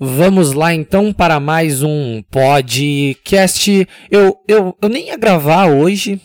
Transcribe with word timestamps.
Vamos 0.00 0.54
lá 0.54 0.74
então 0.74 1.12
para 1.12 1.38
mais 1.38 1.80
um 1.80 2.20
podcast. 2.28 3.86
Eu, 4.10 4.36
eu, 4.48 4.76
eu 4.82 4.88
nem 4.88 5.06
ia 5.06 5.16
gravar 5.16 5.66
hoje. 5.66 6.20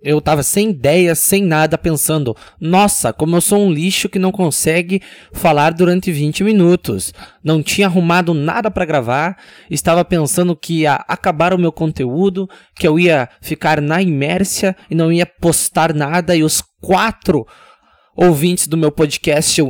Eu 0.00 0.20
tava 0.20 0.44
sem 0.44 0.70
ideia, 0.70 1.16
sem 1.16 1.42
nada, 1.42 1.76
pensando: 1.76 2.36
nossa, 2.60 3.12
como 3.12 3.34
eu 3.34 3.40
sou 3.40 3.58
um 3.58 3.72
lixo 3.72 4.08
que 4.08 4.20
não 4.20 4.30
consegue 4.30 5.02
falar 5.32 5.72
durante 5.72 6.12
20 6.12 6.44
minutos. 6.44 7.12
Não 7.42 7.60
tinha 7.60 7.88
arrumado 7.88 8.32
nada 8.32 8.70
para 8.70 8.84
gravar. 8.84 9.36
Estava 9.68 10.04
pensando 10.04 10.54
que 10.54 10.82
ia 10.82 10.94
acabar 11.08 11.52
o 11.52 11.58
meu 11.58 11.72
conteúdo, 11.72 12.48
que 12.76 12.86
eu 12.86 13.00
ia 13.00 13.28
ficar 13.40 13.80
na 13.80 14.00
inércia 14.00 14.76
e 14.88 14.94
não 14.94 15.10
ia 15.10 15.26
postar 15.26 15.92
nada. 15.92 16.36
E 16.36 16.44
os 16.44 16.62
quatro 16.80 17.44
ouvintes 18.16 18.68
do 18.68 18.76
meu 18.76 18.92
podcast 18.92 19.60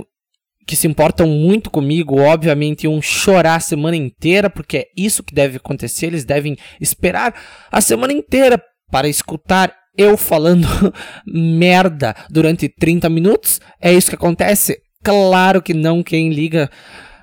que 0.69 0.77
se 0.77 0.87
importam 0.87 1.27
muito 1.27 1.71
comigo, 1.71 2.21
obviamente, 2.21 2.84
iam 2.84 3.01
chorar 3.01 3.55
a 3.55 3.61
semana 3.61 3.96
inteira, 3.96 4.51
porque 4.51 4.77
é 4.77 4.87
isso 4.95 5.23
que 5.23 5.34
deve 5.34 5.56
acontecer. 5.56 6.09
Eles 6.09 6.27
devem 6.27 6.59
esperar 6.79 7.34
a 7.73 7.80
semana 7.80 8.12
inteira 8.12 8.62
para 8.91 9.09
escutar 9.09 9.74
eu 9.96 10.15
falando 10.19 10.69
merda 11.27 12.15
durante 12.29 12.69
30 12.69 13.09
minutos. 13.09 13.62
É 13.80 13.91
isso 13.91 14.10
que 14.10 14.15
acontece? 14.15 14.77
Claro 15.02 15.62
que 15.62 15.73
não, 15.73 16.02
quem 16.02 16.29
liga. 16.29 16.71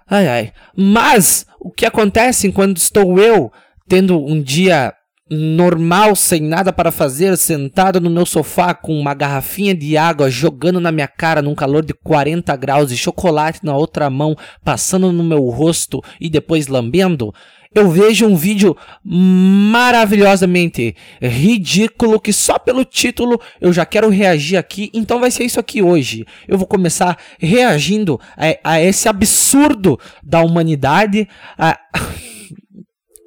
Ai 0.10 0.28
ai. 0.28 0.54
Mas 0.76 1.46
o 1.60 1.70
que 1.70 1.86
acontece 1.86 2.52
quando 2.52 2.78
estou 2.78 3.20
eu 3.20 3.52
tendo 3.88 4.18
um 4.26 4.42
dia 4.42 4.92
normal, 5.30 6.16
sem 6.16 6.42
nada 6.42 6.72
para 6.72 6.92
fazer, 6.92 7.36
sentado 7.38 8.00
no 8.00 8.10
meu 8.10 8.26
sofá 8.26 8.74
com 8.74 9.00
uma 9.00 9.14
garrafinha 9.14 9.74
de 9.74 9.98
água 9.98 10.30
jogando 10.30 10.80
na 10.80 10.92
minha 10.92 11.08
cara 11.08 11.42
num 11.42 11.56
calor 11.56 11.84
de 11.84 11.94
40 11.94 12.56
graus 12.56 12.92
e 12.92 12.98
chocolate 12.98 13.64
na 13.64 13.76
outra 13.76 14.10
mão 14.10 14.36
passando 14.64 15.12
no 15.12 15.24
meu 15.24 15.44
rosto 15.50 16.04
e 16.22 16.30
depois 16.30 16.68
lambendo, 16.68 17.34
eu 17.74 17.90
vejo 17.90 18.26
um 18.26 18.38
vídeo 18.38 18.78
maravilhosamente 19.04 20.96
ridículo 21.22 22.22
que 22.22 22.32
só 22.32 22.58
pelo 22.58 22.86
título 22.86 23.42
eu 23.60 23.74
já 23.74 23.86
quero 23.86 24.10
reagir 24.10 24.56
aqui. 24.56 24.90
Então 24.94 25.20
vai 25.20 25.30
ser 25.30 25.44
isso 25.44 25.60
aqui 25.60 25.82
hoje. 25.82 26.26
Eu 26.48 26.58
vou 26.58 26.66
começar 26.66 27.18
reagindo 27.38 28.18
a, 28.38 28.76
a 28.76 28.82
esse 28.82 29.10
absurdo 29.10 30.00
da 30.24 30.42
humanidade. 30.42 31.28
A... 31.58 31.78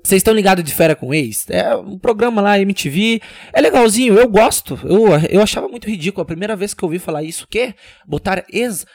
Vocês 0.08 0.20
estão 0.20 0.32
ligados 0.32 0.64
de 0.64 0.72
Fera 0.72 0.96
com 0.96 1.12
Ex? 1.12 1.44
É 1.50 1.76
um 1.76 1.98
programa 1.98 2.40
lá, 2.40 2.58
MTV. 2.58 3.20
É 3.52 3.60
legalzinho, 3.60 4.14
eu 4.14 4.26
gosto. 4.26 4.80
Eu, 4.82 5.08
eu 5.28 5.42
achava 5.42 5.68
muito 5.68 5.86
ridículo. 5.86 6.22
A 6.22 6.24
primeira 6.24 6.56
vez 6.56 6.72
que 6.72 6.82
eu 6.82 6.86
ouvi 6.86 6.98
falar 6.98 7.22
isso, 7.22 7.44
o 7.44 7.46
quê? 7.46 7.74
Botar 8.06 8.42
ex 8.50 8.86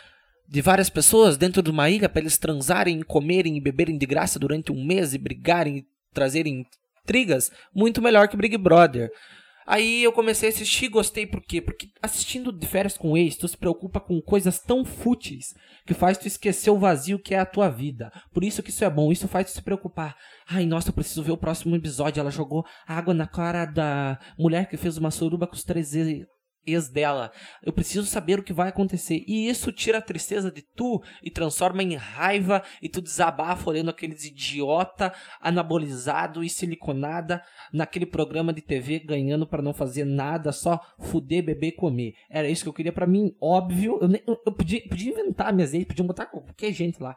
de 0.49 0.59
várias 0.59 0.89
pessoas 0.89 1.37
dentro 1.37 1.61
de 1.61 1.69
uma 1.69 1.87
ilha 1.87 2.09
para 2.09 2.19
eles 2.19 2.39
transarem, 2.39 3.03
comerem 3.03 3.55
e 3.55 3.61
beberem 3.61 3.95
de 3.95 4.07
graça 4.07 4.39
durante 4.39 4.71
um 4.71 4.83
mês 4.83 5.13
e 5.13 5.19
brigarem 5.19 5.77
e 5.77 5.85
trazerem 6.11 6.65
intrigas. 7.03 7.51
Muito 7.75 8.01
melhor 8.01 8.27
que 8.27 8.35
Big 8.35 8.57
Brother. 8.57 9.11
Aí 9.65 10.03
eu 10.03 10.11
comecei 10.11 10.49
a 10.49 10.51
assistir 10.51 10.89
gostei, 10.89 11.25
por 11.25 11.41
quê? 11.41 11.61
Porque 11.61 11.89
assistindo 12.01 12.51
de 12.51 12.67
férias 12.67 12.97
com 12.97 13.17
ex, 13.17 13.35
tu 13.35 13.47
se 13.47 13.57
preocupa 13.57 13.99
com 13.99 14.21
coisas 14.21 14.59
tão 14.59 14.83
fúteis 14.83 15.53
que 15.85 15.93
faz 15.93 16.17
tu 16.17 16.27
esquecer 16.27 16.69
o 16.69 16.77
vazio 16.77 17.19
que 17.19 17.33
é 17.33 17.39
a 17.39 17.45
tua 17.45 17.69
vida. 17.69 18.11
Por 18.33 18.43
isso 18.43 18.61
que 18.61 18.69
isso 18.69 18.83
é 18.83 18.89
bom, 18.89 19.11
isso 19.11 19.27
faz 19.27 19.51
tu 19.51 19.55
se 19.55 19.61
preocupar. 19.61 20.15
Ai, 20.47 20.65
nossa, 20.65 20.89
eu 20.89 20.93
preciso 20.93 21.23
ver 21.23 21.31
o 21.31 21.37
próximo 21.37 21.75
episódio. 21.75 22.19
Ela 22.19 22.31
jogou 22.31 22.65
água 22.87 23.13
na 23.13 23.27
cara 23.27 23.65
da 23.65 24.19
mulher 24.37 24.67
que 24.69 24.77
fez 24.77 24.97
uma 24.97 25.11
suruba 25.11 25.47
com 25.47 25.55
os 25.55 25.63
três 25.63 25.93
ex 26.65 26.89
dela. 26.89 27.31
Eu 27.61 27.73
preciso 27.73 28.05
saber 28.05 28.39
o 28.39 28.43
que 28.43 28.53
vai 28.53 28.69
acontecer. 28.69 29.23
E 29.27 29.47
isso 29.47 29.71
tira 29.71 29.97
a 29.97 30.01
tristeza 30.01 30.51
de 30.51 30.61
tu 30.61 31.01
e 31.21 31.29
transforma 31.29 31.83
em 31.83 31.95
raiva 31.95 32.63
e 32.81 32.89
tu 32.89 33.01
desabafa 33.01 33.69
olhando 33.69 33.89
aqueles 33.89 34.25
idiota 34.25 35.13
anabolizado 35.39 36.43
e 36.43 36.49
siliconada 36.49 37.43
naquele 37.71 38.05
programa 38.05 38.53
de 38.53 38.61
TV 38.61 38.99
ganhando 38.99 39.47
para 39.47 39.61
não 39.61 39.73
fazer 39.73 40.05
nada, 40.05 40.51
só 40.51 40.79
fuder, 40.99 41.43
beber 41.43 41.73
comer. 41.73 42.13
Era 42.29 42.49
isso 42.49 42.63
que 42.63 42.69
eu 42.69 42.73
queria 42.73 42.93
para 42.93 43.07
mim, 43.07 43.35
óbvio. 43.41 43.99
Eu, 44.01 44.07
nem, 44.07 44.23
eu, 44.25 44.37
podia, 44.53 44.81
podia 44.87 45.11
inventar 45.11 45.53
minhas 45.53 45.73
ex, 45.73 45.85
podia 45.85 46.05
botar 46.05 46.25
qualquer 46.25 46.71
gente 46.71 47.01
lá. 47.01 47.15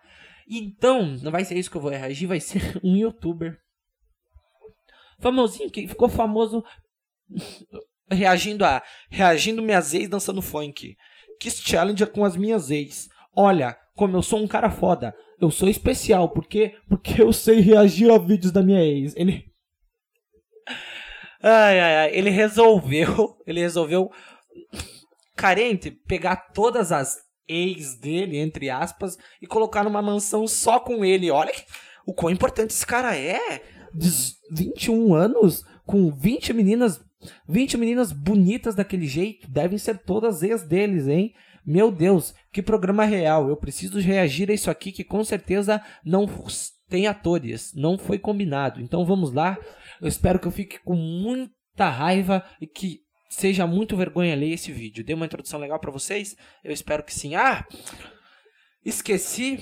Então, 0.48 1.16
não 1.22 1.32
vai 1.32 1.44
ser 1.44 1.56
isso 1.58 1.70
que 1.70 1.76
eu 1.76 1.80
vou 1.80 1.90
reagir, 1.90 2.26
vai 2.26 2.40
ser 2.40 2.60
um 2.84 2.96
youtuber 2.96 3.58
famosinho 5.18 5.70
que 5.70 5.86
ficou 5.88 6.08
famoso 6.08 6.64
reagindo 8.10 8.64
a 8.64 8.82
reagindo 9.10 9.62
minhas 9.62 9.94
ex 9.94 10.08
dançando 10.08 10.42
funk. 10.42 10.96
Kiss 11.40 11.62
Challenger 11.62 12.10
com 12.10 12.24
as 12.24 12.36
minhas 12.36 12.70
ex. 12.70 13.08
Olha, 13.34 13.76
como 13.94 14.16
eu 14.16 14.22
sou 14.22 14.40
um 14.40 14.46
cara 14.46 14.70
foda. 14.70 15.14
Eu 15.40 15.50
sou 15.50 15.68
especial, 15.68 16.30
porque 16.30 16.74
porque 16.88 17.20
eu 17.20 17.32
sei 17.32 17.60
reagir 17.60 18.10
a 18.10 18.18
vídeos 18.18 18.52
da 18.52 18.62
minha 18.62 18.82
ex. 18.82 19.14
Ele 19.16 19.44
Ai 21.42 21.78
ai 21.78 21.96
ai, 21.96 22.10
ele 22.16 22.30
resolveu, 22.30 23.36
ele 23.46 23.60
resolveu 23.60 24.10
carente 25.36 25.90
pegar 25.90 26.36
todas 26.52 26.90
as 26.90 27.18
ex 27.46 27.94
dele, 28.00 28.38
entre 28.38 28.70
aspas, 28.70 29.16
e 29.40 29.46
colocar 29.46 29.84
numa 29.84 30.02
mansão 30.02 30.48
só 30.48 30.80
com 30.80 31.04
ele. 31.04 31.30
Olha 31.30 31.52
o 32.06 32.14
quão 32.14 32.32
importante 32.32 32.70
esse 32.70 32.86
cara 32.86 33.16
é. 33.16 33.62
De 33.94 34.10
21 34.50 35.14
anos, 35.14 35.64
com 35.86 36.10
20 36.10 36.52
meninas 36.52 37.00
20 37.48 37.76
meninas 37.76 38.12
bonitas 38.12 38.75
daquele 38.75 39.06
jeito, 39.06 39.50
devem 39.50 39.78
ser 39.78 39.98
todas 39.98 40.42
ex 40.42 40.62
deles, 40.62 41.09
hein? 41.09 41.34
Meu 41.64 41.91
Deus, 41.91 42.32
que 42.53 42.62
programa 42.62 43.04
real. 43.04 43.48
Eu 43.48 43.56
preciso 43.56 43.98
reagir 43.98 44.50
a 44.50 44.54
isso 44.54 44.70
aqui 44.70 44.92
que 44.92 45.03
com 45.03 45.25
certeza 45.25 45.82
não 46.04 46.26
tem 46.88 47.09
atores, 47.09 47.72
não 47.75 47.98
foi 47.98 48.19
combinado. 48.19 48.81
Então 48.81 49.04
vamos 49.04 49.32
lá. 49.32 49.59
Eu 50.00 50.06
espero 50.06 50.38
que 50.38 50.47
eu 50.47 50.53
fique 50.53 50.78
com 50.78 50.94
muita 50.94 51.88
raiva 51.88 52.44
e 52.60 52.66
que 52.66 53.00
seja 53.28 53.66
muito 53.66 53.97
vergonha 53.97 54.36
ler 54.36 54.53
esse 54.53 54.70
vídeo. 54.70 55.04
Deu 55.04 55.16
uma 55.16 55.26
introdução 55.26 55.59
legal 55.59 55.81
para 55.81 55.91
vocês? 55.91 56.36
Eu 56.62 56.72
espero 56.72 57.03
que 57.03 57.12
sim. 57.12 57.34
Ah, 57.34 57.66
esqueci. 58.84 59.59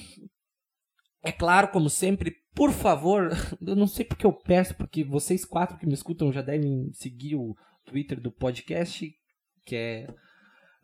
É 1.23 1.33
claro, 1.33 1.69
como 1.69 1.89
sempre, 1.89 2.37
por 2.55 2.71
favor, 2.71 3.31
eu 3.67 3.77
não 3.77 3.87
sei 3.87 4.05
porque 4.05 4.25
eu 4.25 4.33
peço, 4.33 4.75
porque 4.77 5.03
vocês 5.03 5.45
quatro 5.45 5.77
que 5.77 5.87
me 5.87 5.95
escutam 5.95 6.33
já 6.33 6.41
devem 6.41 6.91
seguir 6.93 7.35
o 7.35 7.55
Twitter 7.85 8.21
do 8.21 8.31
podcast, 8.31 9.13
que 9.65 9.77
é 9.77 10.07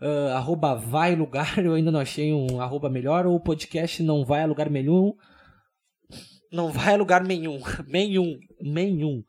uh, 0.00 0.34
arroba 0.34 0.74
vai 0.74 1.14
lugar, 1.14 1.58
eu 1.64 1.74
ainda 1.74 1.90
não 1.90 2.00
achei 2.00 2.32
um 2.32 2.60
arroba 2.60 2.90
melhor, 2.90 3.26
ou 3.26 3.36
o 3.36 3.40
podcast 3.40 4.02
não 4.02 4.24
vai 4.24 4.42
a 4.42 4.46
lugar 4.46 4.68
nenhum. 4.68 5.14
Não 6.52 6.72
vai 6.72 6.94
a 6.94 6.96
lugar 6.96 7.22
nenhum. 7.22 7.60
Nenhum. 7.86 8.36
Nenhum. 8.60 9.22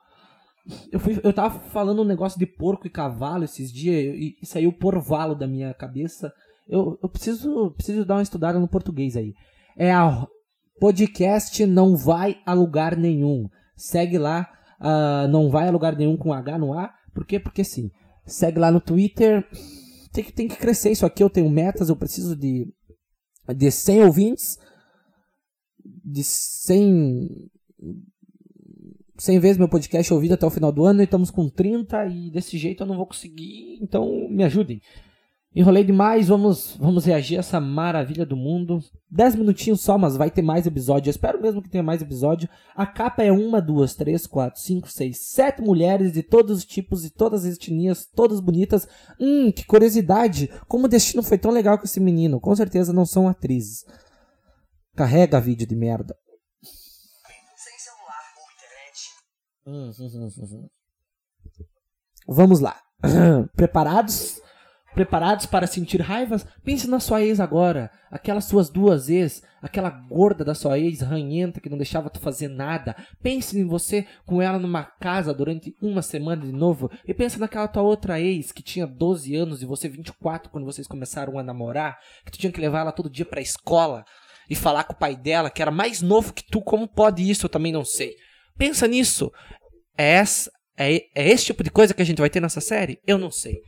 Eu, 0.91 0.99
fui, 0.99 1.19
eu 1.23 1.31
tava 1.31 1.59
falando 1.69 2.01
um 2.01 2.05
negócio 2.05 2.39
de 2.39 2.47
porco 2.47 2.87
e 2.87 2.89
cavalo 2.89 3.43
esses 3.43 3.71
dias 3.71 4.15
e, 4.15 4.35
e 4.41 4.45
saiu 4.45 4.73
porvalo 4.73 5.35
da 5.35 5.45
minha 5.45 5.71
cabeça. 5.71 6.33
Eu, 6.67 6.97
eu 7.01 7.07
preciso, 7.07 7.69
preciso 7.71 8.05
dar 8.05 8.15
uma 8.15 8.23
estudada 8.23 8.59
no 8.59 8.67
português 8.67 9.15
aí. 9.15 9.35
É 9.77 9.91
a 9.91 10.25
Podcast 10.81 11.63
não 11.67 11.95
vai 11.95 12.41
a 12.43 12.55
lugar 12.55 12.97
nenhum. 12.97 13.47
Segue 13.75 14.17
lá, 14.17 14.51
uh, 14.79 15.27
não 15.27 15.47
vai 15.47 15.67
a 15.67 15.71
lugar 15.71 15.95
nenhum 15.95 16.17
com 16.17 16.33
H 16.33 16.57
no 16.57 16.73
A. 16.73 16.91
Por 17.13 17.23
quê? 17.23 17.39
Porque 17.39 17.63
sim. 17.63 17.91
Segue 18.25 18.57
lá 18.57 18.71
no 18.71 18.81
Twitter. 18.81 19.47
Tem 20.11 20.23
que, 20.23 20.33
tem 20.33 20.47
que 20.47 20.57
crescer 20.57 20.89
isso 20.89 21.05
aqui. 21.05 21.21
Eu 21.21 21.29
tenho 21.29 21.47
metas, 21.51 21.89
eu 21.89 21.95
preciso 21.95 22.35
de, 22.35 22.67
de 23.55 23.69
100 23.69 24.03
ouvintes. 24.05 24.57
De 26.03 26.23
100, 26.23 27.29
100 29.19 29.39
vezes 29.39 29.57
meu 29.59 29.69
podcast 29.69 30.11
ouvido 30.11 30.33
até 30.33 30.47
o 30.47 30.49
final 30.49 30.71
do 30.71 30.83
ano. 30.83 31.01
E 31.01 31.03
estamos 31.03 31.29
com 31.29 31.47
30 31.47 32.07
e 32.07 32.31
desse 32.31 32.57
jeito 32.57 32.81
eu 32.81 32.87
não 32.87 32.97
vou 32.97 33.05
conseguir. 33.05 33.77
Então 33.83 34.27
me 34.31 34.43
ajudem. 34.43 34.81
Enrolei 35.53 35.83
demais, 35.83 36.29
vamos, 36.29 36.77
vamos 36.77 37.03
reagir 37.03 37.35
a 37.35 37.39
essa 37.39 37.59
maravilha 37.59 38.25
do 38.25 38.37
mundo. 38.37 38.79
10 39.09 39.35
minutinhos 39.35 39.81
só, 39.81 39.97
mas 39.97 40.15
vai 40.15 40.31
ter 40.31 40.41
mais 40.41 40.65
episódio. 40.65 41.09
Eu 41.09 41.11
espero 41.11 41.41
mesmo 41.41 41.61
que 41.61 41.69
tenha 41.69 41.83
mais 41.83 42.01
episódio. 42.01 42.47
A 42.73 42.85
capa 42.85 43.21
é 43.21 43.33
uma, 43.33 43.61
duas, 43.61 43.93
três, 43.93 44.25
quatro, 44.25 44.61
cinco, 44.61 44.89
seis, 44.89 45.19
sete 45.19 45.61
mulheres 45.61 46.13
de 46.13 46.23
todos 46.23 46.59
os 46.59 46.65
tipos 46.65 47.03
e 47.03 47.09
todas 47.09 47.43
as 47.43 47.55
etnias, 47.55 48.05
todas 48.05 48.39
bonitas. 48.39 48.87
Hum, 49.19 49.51
que 49.51 49.65
curiosidade! 49.65 50.49
Como 50.69 50.85
o 50.85 50.87
destino 50.87 51.21
foi 51.21 51.37
tão 51.37 51.51
legal 51.51 51.77
com 51.77 51.83
esse 51.83 51.99
menino. 51.99 52.39
Com 52.39 52.55
certeza 52.55 52.93
não 52.93 53.05
são 53.05 53.27
atrizes. 53.27 53.83
Carrega 54.95 55.41
vídeo 55.41 55.67
de 55.67 55.75
merda. 55.75 56.15
Sem 56.63 57.77
celular 57.77 58.23
ou 58.37 58.47
internet. 58.53 59.09
Hum, 59.67 59.91
hum, 59.99 60.63
hum, 60.63 60.69
Vamos 62.25 62.61
lá. 62.61 62.79
Preparados? 63.53 64.39
Preparados 64.93 65.45
para 65.45 65.67
sentir 65.67 66.01
raivas? 66.01 66.45
Pense 66.63 66.87
na 66.87 66.99
sua 66.99 67.21
ex 67.21 67.39
agora. 67.39 67.89
Aquelas 68.09 68.45
suas 68.45 68.69
duas 68.69 69.09
ex. 69.09 69.41
Aquela 69.61 69.89
gorda 69.89 70.43
da 70.43 70.53
sua 70.53 70.77
ex, 70.77 71.01
ranhenta, 71.01 71.61
que 71.61 71.69
não 71.69 71.77
deixava 71.77 72.09
tu 72.09 72.19
fazer 72.19 72.49
nada. 72.49 72.95
Pense 73.21 73.57
em 73.57 73.65
você 73.65 74.05
com 74.25 74.41
ela 74.41 74.59
numa 74.59 74.83
casa 74.83 75.33
durante 75.33 75.75
uma 75.81 76.01
semana 76.01 76.45
de 76.45 76.51
novo. 76.51 76.91
E 77.07 77.13
pense 77.13 77.39
naquela 77.39 77.67
tua 77.67 77.83
outra 77.83 78.19
ex, 78.19 78.51
que 78.51 78.63
tinha 78.63 78.85
12 78.85 79.35
anos 79.35 79.61
e 79.61 79.65
você 79.65 79.87
24 79.87 80.51
quando 80.51 80.65
vocês 80.65 80.87
começaram 80.87 81.39
a 81.39 81.43
namorar. 81.43 81.97
Que 82.25 82.31
tu 82.31 82.37
tinha 82.37 82.51
que 82.51 82.59
levar 82.59 82.81
ela 82.81 82.91
todo 82.91 83.09
dia 83.09 83.25
pra 83.25 83.41
escola. 83.41 84.03
e 84.49 84.55
falar 84.55 84.83
com 84.83 84.91
o 84.91 84.97
pai 84.97 85.15
dela, 85.15 85.49
que 85.49 85.61
era 85.61 85.71
mais 85.71 86.01
novo 86.01 86.33
que 86.33 86.43
tu, 86.43 86.61
como 86.61 86.85
pode 86.85 87.29
isso? 87.29 87.45
Eu 87.45 87.49
também 87.49 87.71
não 87.71 87.85
sei. 87.85 88.15
Pensa 88.57 88.85
nisso. 88.85 89.31
É, 89.97 90.15
essa, 90.15 90.51
é, 90.77 90.95
é 91.15 91.29
esse 91.29 91.45
tipo 91.45 91.63
de 91.63 91.69
coisa 91.69 91.93
que 91.93 92.01
a 92.01 92.05
gente 92.05 92.19
vai 92.19 92.29
ter 92.29 92.41
nessa 92.41 92.59
série? 92.59 92.99
Eu 93.07 93.17
não 93.17 93.31
sei. 93.31 93.61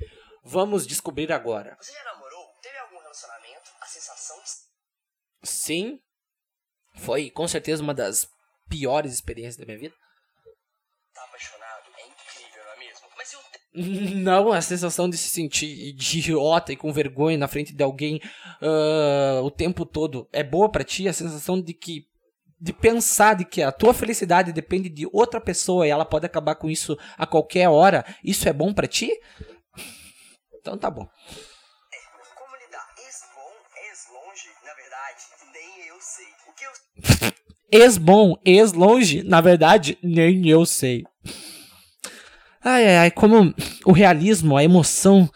Vamos 0.43 0.85
descobrir 0.85 1.31
agora. 1.31 1.77
Você 1.79 1.91
já 1.93 2.03
namorou? 2.03 2.45
Teve 2.61 2.77
algum 2.79 2.99
relacionamento? 2.99 3.71
A 3.81 3.85
sensação 3.85 4.37
de 4.43 5.47
Sim. 5.47 5.99
Foi 6.95 7.29
com 7.29 7.47
certeza 7.47 7.81
uma 7.81 7.93
das 7.93 8.27
piores 8.69 9.13
experiências 9.13 9.57
da 9.57 9.65
minha 9.65 9.77
vida. 9.77 9.95
estar 11.09 11.23
apaixonado 11.23 11.83
é 11.97 12.07
incrível, 12.07 12.63
não 12.65 12.73
é 12.73 12.79
mesmo? 12.79 13.07
Mas 13.17 13.31
e 13.31 13.35
o 13.35 13.41
Não, 14.21 14.51
a 14.51 14.61
sensação 14.61 15.09
de 15.09 15.17
se 15.17 15.29
sentir 15.29 15.67
idiota 15.67 16.71
e 16.71 16.77
com 16.77 16.91
vergonha 16.93 17.37
na 17.37 17.47
frente 17.47 17.73
de 17.73 17.83
alguém 17.83 18.21
ah, 18.61 19.41
o 19.43 19.49
tempo 19.49 19.85
todo 19.85 20.27
é 20.31 20.43
boa 20.43 20.69
pra 20.69 20.83
ti? 20.83 21.07
A 21.07 21.13
sensação 21.13 21.59
de 21.59 21.73
que. 21.73 22.07
De 22.59 22.71
pensar 22.71 23.35
de 23.35 23.43
que 23.43 23.61
a 23.61 23.73
tua 23.73 23.93
felicidade 23.93 24.53
depende 24.53 24.87
de 24.87 25.05
outra 25.11 25.41
pessoa 25.41 25.85
e 25.85 25.89
ela 25.89 26.05
pode 26.05 26.25
acabar 26.25 26.55
com 26.55 26.69
isso 26.69 26.97
a 27.17 27.27
qualquer 27.27 27.67
hora, 27.67 28.05
isso 28.23 28.47
é 28.47 28.53
bom 28.53 28.73
pra 28.73 28.87
ti? 28.87 29.11
Então 30.63 30.77
tá 30.77 30.89
bom. 30.89 31.05
Como 32.35 32.55
lidar? 32.55 32.87
Ex-bom, 32.97 33.51
ex-longe, 33.85 34.49
na 34.63 34.73
verdade, 34.73 35.25
nem 35.51 35.87
eu 35.87 35.99
sei. 35.99 36.25
O 36.47 36.53
que 36.53 36.65
eu 36.65 37.33
Ex-bom, 37.83 38.37
ex-longe, 38.45 39.23
na 39.23 39.41
verdade, 39.41 39.97
nem 40.01 40.47
eu 40.47 40.65
sei. 40.65 41.03
Ai, 42.63 42.87
ai, 42.87 42.97
ai, 42.97 43.11
como 43.11 43.53
o 43.85 43.91
realismo, 43.91 44.55
a 44.55 44.63
emoção. 44.63 45.29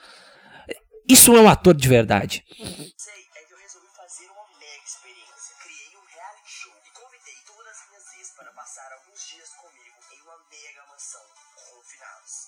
Isso 1.10 1.36
é 1.36 1.42
um 1.42 1.50
ator 1.50 1.74
de 1.74 1.90
verdade. 1.90 2.46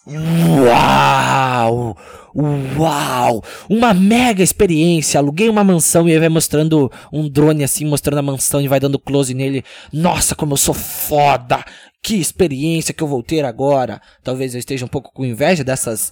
Uau! 0.07 1.95
Uau! 2.35 3.43
Uma 3.69 3.93
mega 3.93 4.41
experiência. 4.41 5.19
Aluguei 5.19 5.49
uma 5.49 5.63
mansão 5.63 6.07
e 6.07 6.13
aí 6.13 6.19
vai 6.19 6.29
mostrando 6.29 6.91
um 7.11 7.29
drone 7.29 7.63
assim, 7.63 7.85
mostrando 7.85 8.19
a 8.19 8.23
mansão 8.23 8.61
e 8.61 8.67
vai 8.67 8.79
dando 8.79 8.97
close 8.97 9.33
nele. 9.33 9.63
Nossa, 9.91 10.35
como 10.35 10.53
eu 10.53 10.57
sou 10.57 10.73
foda! 10.73 11.63
Que 12.01 12.15
experiência 12.15 12.93
que 12.93 13.03
eu 13.03 13.07
vou 13.07 13.21
ter 13.21 13.43
agora. 13.45 14.01
Talvez 14.23 14.53
eu 14.53 14.59
esteja 14.59 14.85
um 14.85 14.89
pouco 14.89 15.11
com 15.13 15.25
inveja 15.25 15.63
dessas 15.63 16.11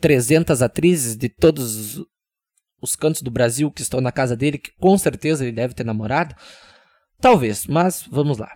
300 0.00 0.62
atrizes 0.62 1.16
de 1.16 1.28
todos 1.28 2.00
os 2.80 2.94
cantos 2.94 3.20
do 3.20 3.30
Brasil 3.30 3.70
que 3.70 3.82
estão 3.82 4.00
na 4.00 4.12
casa 4.12 4.36
dele, 4.36 4.58
que 4.58 4.70
com 4.78 4.96
certeza 4.96 5.44
ele 5.44 5.52
deve 5.52 5.74
ter 5.74 5.84
namorado. 5.84 6.34
Talvez, 7.20 7.66
mas 7.66 8.06
vamos 8.10 8.38
lá. 8.38 8.50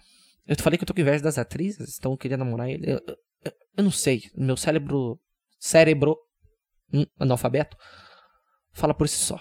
Eu 0.47 0.55
te 0.57 0.63
falei 0.63 0.79
que 0.79 0.85
eu 0.85 0.87
tô 0.87 0.95
com 0.95 1.01
inveja 1.01 1.23
das 1.23 1.37
atrizes, 1.37 1.89
estão 1.89 2.17
querendo 2.17 2.41
namorar 2.41 2.71
ele. 2.71 2.93
Eu, 2.93 3.01
eu- 3.77 3.85
não 3.85 3.91
sei. 3.91 4.23
Meu 4.37 4.57
cérebro. 4.57 5.19
Cérebro. 5.59 6.17
hum, 6.93 7.05
analfabeto. 7.21 7.77
Fala 8.73 8.95
por 8.95 9.09
si 9.09 9.17
só. 9.17 9.37
É? 9.37 9.41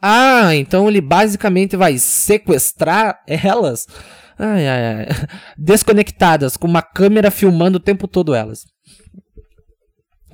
Ah, 0.00 0.54
então 0.54 0.88
ele 0.88 1.00
basicamente 1.00 1.76
vai 1.76 1.96
sequestrar 1.98 3.22
elas? 3.26 3.86
Ai, 4.38 4.66
ai, 4.66 4.84
ai. 4.86 5.06
Desconectadas, 5.56 6.56
com 6.56 6.66
uma 6.66 6.82
câmera 6.82 7.30
filmando 7.30 7.76
o 7.78 7.80
tempo 7.82 8.08
todo 8.08 8.34
elas. 8.34 8.64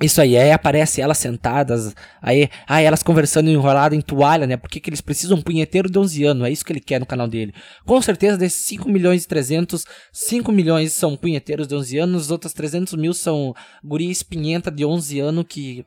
Isso 0.01 0.21
aí, 0.21 0.37
aí 0.37 0.51
aparece 0.51 1.01
elas 1.01 1.17
sentadas, 1.17 1.93
aí, 2.21 2.49
aí 2.67 2.85
elas 2.85 3.03
conversando 3.03 3.49
enrolado 3.49 3.93
em 3.93 3.99
toalha, 3.99 4.47
né? 4.47 4.55
Por 4.55 4.69
que, 4.69 4.79
que 4.79 4.89
eles 4.89 5.01
precisam 5.01 5.37
um 5.37 5.41
punheteiro 5.41 5.89
de 5.89 5.99
11 5.99 6.23
anos? 6.23 6.47
É 6.47 6.51
isso 6.51 6.63
que 6.63 6.71
ele 6.71 6.79
quer 6.79 6.99
no 6.99 7.05
canal 7.05 7.27
dele. 7.27 7.53
Com 7.85 8.01
certeza, 8.01 8.37
desses 8.37 8.65
5 8.65 8.87
milhões 8.87 9.25
e 9.25 9.27
300, 9.27 9.85
5 10.13 10.51
milhões 10.53 10.93
são 10.93 11.17
punheteiros 11.17 11.67
de 11.67 11.75
11 11.75 11.97
anos, 11.97 12.21
os 12.23 12.31
outros 12.31 12.53
300 12.53 12.93
mil 12.93 13.13
são 13.13 13.53
guria 13.83 14.11
espinhenta 14.11 14.71
de 14.71 14.85
11 14.85 15.19
anos 15.19 15.45
que... 15.49 15.83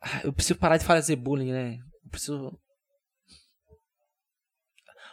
Ah, 0.00 0.20
Eu 0.22 0.32
preciso 0.32 0.58
parar 0.58 0.76
de 0.76 0.84
fazer 0.84 1.16
bullying, 1.16 1.50
né? 1.52 1.78
Eu 2.04 2.10
preciso... 2.10 2.52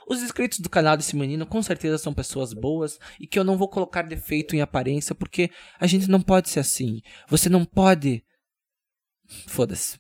Os 0.08 0.22
inscritos 0.22 0.60
do 0.60 0.70
canal 0.70 0.98
desse 0.98 1.16
menino 1.16 1.46
com 1.46 1.62
certeza 1.62 1.98
são 1.98 2.14
pessoas 2.14 2.54
boas 2.54 3.00
e 3.20 3.28
que 3.28 3.40
eu 3.40 3.44
não 3.44 3.58
vou 3.58 3.70
colocar 3.70 4.02
defeito 4.04 4.56
em 4.56 4.62
aparência 4.62 5.16
porque 5.16 5.50
a 5.80 5.88
gente 5.88 6.10
não 6.10 6.22
pode 6.22 6.50
ser 6.50 6.60
assim. 6.60 7.02
Você 7.28 7.50
não 7.50 7.66
pode. 7.66 8.24
Foda-se. 9.48 9.98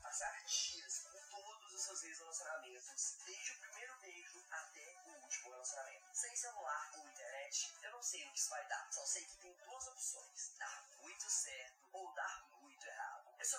Passar 0.00 0.32
dias 0.46 1.02
com 1.02 1.18
todos 1.28 1.74
os 1.74 1.82
seus 1.82 2.04
ex-relacionamentos, 2.04 3.18
desde 3.26 3.50
o 3.52 3.58
primeiro 3.66 3.92
beijo 4.00 4.38
até 4.50 4.86
o 5.02 5.22
último 5.22 5.50
relacionamento. 5.50 6.06
Sem 6.14 6.36
celular 6.36 6.90
ou 6.96 7.10
internet, 7.10 7.74
eu 7.82 7.90
não 7.92 8.02
sei 8.02 8.22
o 8.22 8.32
que 8.32 8.38
isso 8.38 8.50
vai 8.50 8.64
dar. 8.68 8.86
Só 8.92 9.04
sei 9.04 9.22
que 9.22 9.36
tem 9.42 9.52
duas 9.58 9.84
opções: 9.88 10.54
dar 10.58 10.86
muito 11.02 11.26
certo 11.26 11.82
ou 11.92 12.14
dar 12.14 12.48
muito 12.62 12.86
errado. 12.86 13.26
Eu 13.38 13.44
só 13.44 13.58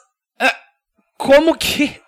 Como 1.17 1.57
que 1.57 2.01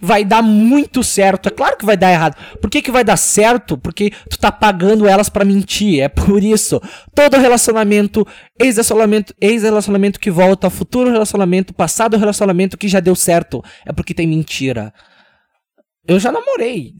vai 0.00 0.24
dar 0.24 0.42
muito 0.42 1.02
certo? 1.02 1.48
É 1.48 1.50
claro 1.50 1.76
que 1.76 1.84
vai 1.84 1.96
dar 1.96 2.10
errado. 2.10 2.36
Por 2.60 2.70
que, 2.70 2.82
que 2.82 2.90
vai 2.90 3.04
dar 3.04 3.16
certo? 3.16 3.76
Porque 3.76 4.12
tu 4.30 4.38
tá 4.38 4.50
pagando 4.50 5.06
elas 5.06 5.28
pra 5.28 5.44
mentir. 5.44 6.00
É 6.00 6.08
por 6.08 6.42
isso. 6.42 6.80
Todo 7.14 7.36
relacionamento, 7.36 8.26
ex-relacionamento, 8.58 9.34
ex-relacionamento 9.40 10.20
que 10.20 10.30
volta, 10.30 10.70
futuro 10.70 11.10
relacionamento, 11.10 11.74
passado 11.74 12.16
relacionamento 12.16 12.76
que 12.76 12.88
já 12.88 13.00
deu 13.00 13.14
certo, 13.14 13.62
é 13.86 13.92
porque 13.92 14.14
tem 14.14 14.26
mentira. 14.26 14.92
Eu 16.06 16.18
já 16.18 16.32
namorei. 16.32 16.94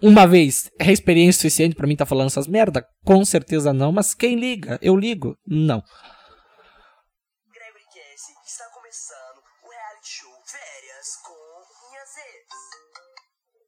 Uma 0.00 0.26
vez. 0.26 0.70
É 0.78 0.92
experiência 0.92 1.40
suficiente 1.40 1.74
pra 1.74 1.86
mim 1.86 1.96
tá 1.96 2.06
falando 2.06 2.26
essas 2.28 2.46
merda? 2.46 2.84
Com 3.04 3.24
certeza 3.24 3.72
não, 3.72 3.90
mas 3.90 4.14
quem 4.14 4.36
liga? 4.36 4.78
Eu 4.82 4.96
ligo? 4.96 5.36
Não. 5.46 5.82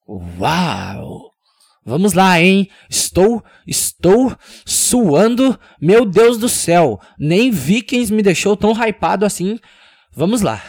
Uau! 0.06 1.32
Vamos 1.84 2.14
lá, 2.14 2.40
hein? 2.40 2.70
Estou, 2.88 3.44
estou 3.66 4.36
suando. 4.64 5.58
Meu 5.80 6.04
Deus 6.06 6.38
do 6.38 6.48
céu! 6.48 6.98
Nem 7.18 7.50
Vikings 7.50 8.12
me 8.12 8.22
deixou 8.22 8.56
tão 8.56 8.72
hypado 8.72 9.26
assim. 9.26 9.58
Vamos 10.10 10.40
lá. 10.40 10.62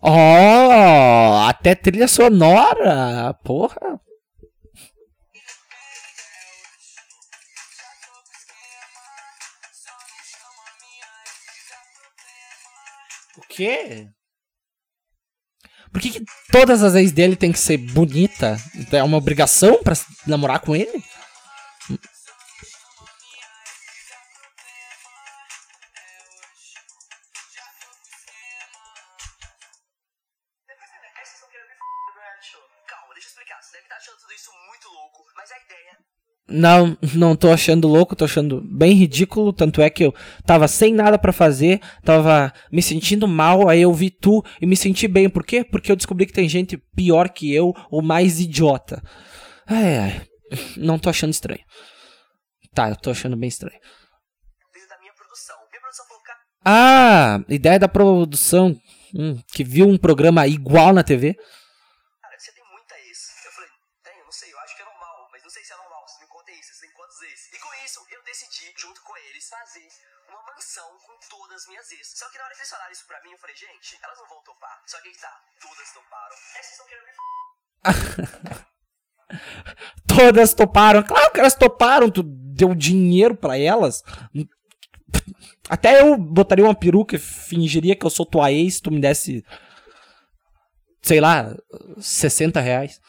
Oh, 0.00 1.48
até 1.48 1.74
trilha 1.74 2.08
sonora. 2.08 3.34
Porra. 3.42 4.00
O 13.36 13.42
quê? 13.48 14.08
Por 15.92 16.00
que, 16.00 16.10
que 16.10 16.24
todas 16.52 16.82
as 16.82 16.94
ex 16.94 17.12
dele 17.12 17.36
tem 17.36 17.52
que 17.52 17.58
ser 17.58 17.76
bonita? 17.78 18.56
É 18.92 19.02
uma 19.02 19.16
obrigação 19.16 19.82
pra 19.82 19.94
namorar 20.26 20.60
com 20.60 20.76
ele? 20.76 21.02
Calma, 32.86 33.14
deixa 33.14 33.28
eu 33.28 33.30
explicar. 33.30 33.62
Você 33.62 33.72
deve 33.72 33.84
estar 33.84 33.96
achando 33.96 34.18
tudo 34.18 34.32
isso 34.32 34.50
muito 34.68 34.88
louco, 34.88 35.24
mas 35.34 35.50
a 35.50 35.58
ideia 35.58 35.98
Não, 36.50 36.96
não 37.14 37.36
tô 37.36 37.50
achando 37.50 37.86
louco, 37.86 38.16
tô 38.16 38.24
achando 38.24 38.62
bem 38.62 38.94
ridículo. 38.94 39.52
Tanto 39.52 39.82
é 39.82 39.90
que 39.90 40.04
eu 40.04 40.14
tava 40.46 40.66
sem 40.66 40.94
nada 40.94 41.18
pra 41.18 41.32
fazer, 41.32 41.80
tava 42.02 42.52
me 42.72 42.80
sentindo 42.80 43.28
mal, 43.28 43.68
aí 43.68 43.82
eu 43.82 43.92
vi 43.92 44.10
tu 44.10 44.42
e 44.60 44.66
me 44.66 44.76
senti 44.76 45.06
bem. 45.06 45.28
Por 45.28 45.44
quê? 45.44 45.62
Porque 45.62 45.92
eu 45.92 45.96
descobri 45.96 46.24
que 46.24 46.32
tem 46.32 46.48
gente 46.48 46.78
pior 46.96 47.28
que 47.28 47.52
eu 47.52 47.74
ou 47.90 48.00
mais 48.00 48.40
idiota. 48.40 49.02
Ai, 49.66 49.98
ai. 49.98 50.22
Não 50.76 50.98
tô 50.98 51.10
achando 51.10 51.30
estranho. 51.30 51.60
Tá, 52.74 52.88
eu 52.88 52.96
tô 52.96 53.10
achando 53.10 53.36
bem 53.36 53.48
estranho. 53.48 53.78
Ah, 56.64 57.40
ideia 57.48 57.78
da 57.78 57.88
produção 57.88 58.76
hum, 59.14 59.38
que 59.52 59.64
viu 59.64 59.88
um 59.88 59.96
programa 59.96 60.46
igual 60.46 60.92
na 60.92 61.02
TV. 61.02 61.36
Eles 72.68 72.70
falaram 72.70 72.92
isso 72.92 73.06
pra 73.06 73.22
mim, 73.22 73.32
eu 73.32 73.38
falei, 73.38 73.56
gente, 73.56 73.98
elas 74.02 74.18
não 74.18 74.28
vão 74.28 74.42
topar. 74.42 74.82
Só 74.86 75.00
que 75.00 75.10
tá, 75.18 75.42
todas 75.60 75.92
toparam. 75.92 76.36
Essas 76.58 76.72
estão 76.72 76.86
querendo 76.86 77.06
me 77.06 77.12
f... 78.52 78.66
Todas 80.06 80.54
toparam. 80.54 81.02
Claro 81.02 81.32
que 81.32 81.40
elas 81.40 81.54
toparam. 81.54 82.10
Tu 82.10 82.22
deu 82.22 82.74
dinheiro 82.74 83.36
pra 83.36 83.58
elas. 83.58 84.02
Até 85.68 86.00
eu 86.00 86.16
botaria 86.16 86.64
uma 86.64 86.74
peruca 86.74 87.16
e 87.16 87.18
fingiria 87.18 87.94
que 87.94 88.04
eu 88.04 88.10
sou 88.10 88.26
tua 88.26 88.50
ex 88.50 88.76
se 88.76 88.82
tu 88.82 88.90
me 88.90 89.00
desse, 89.00 89.44
sei 91.02 91.20
lá, 91.20 91.54
60 91.98 92.58
reais. 92.60 93.00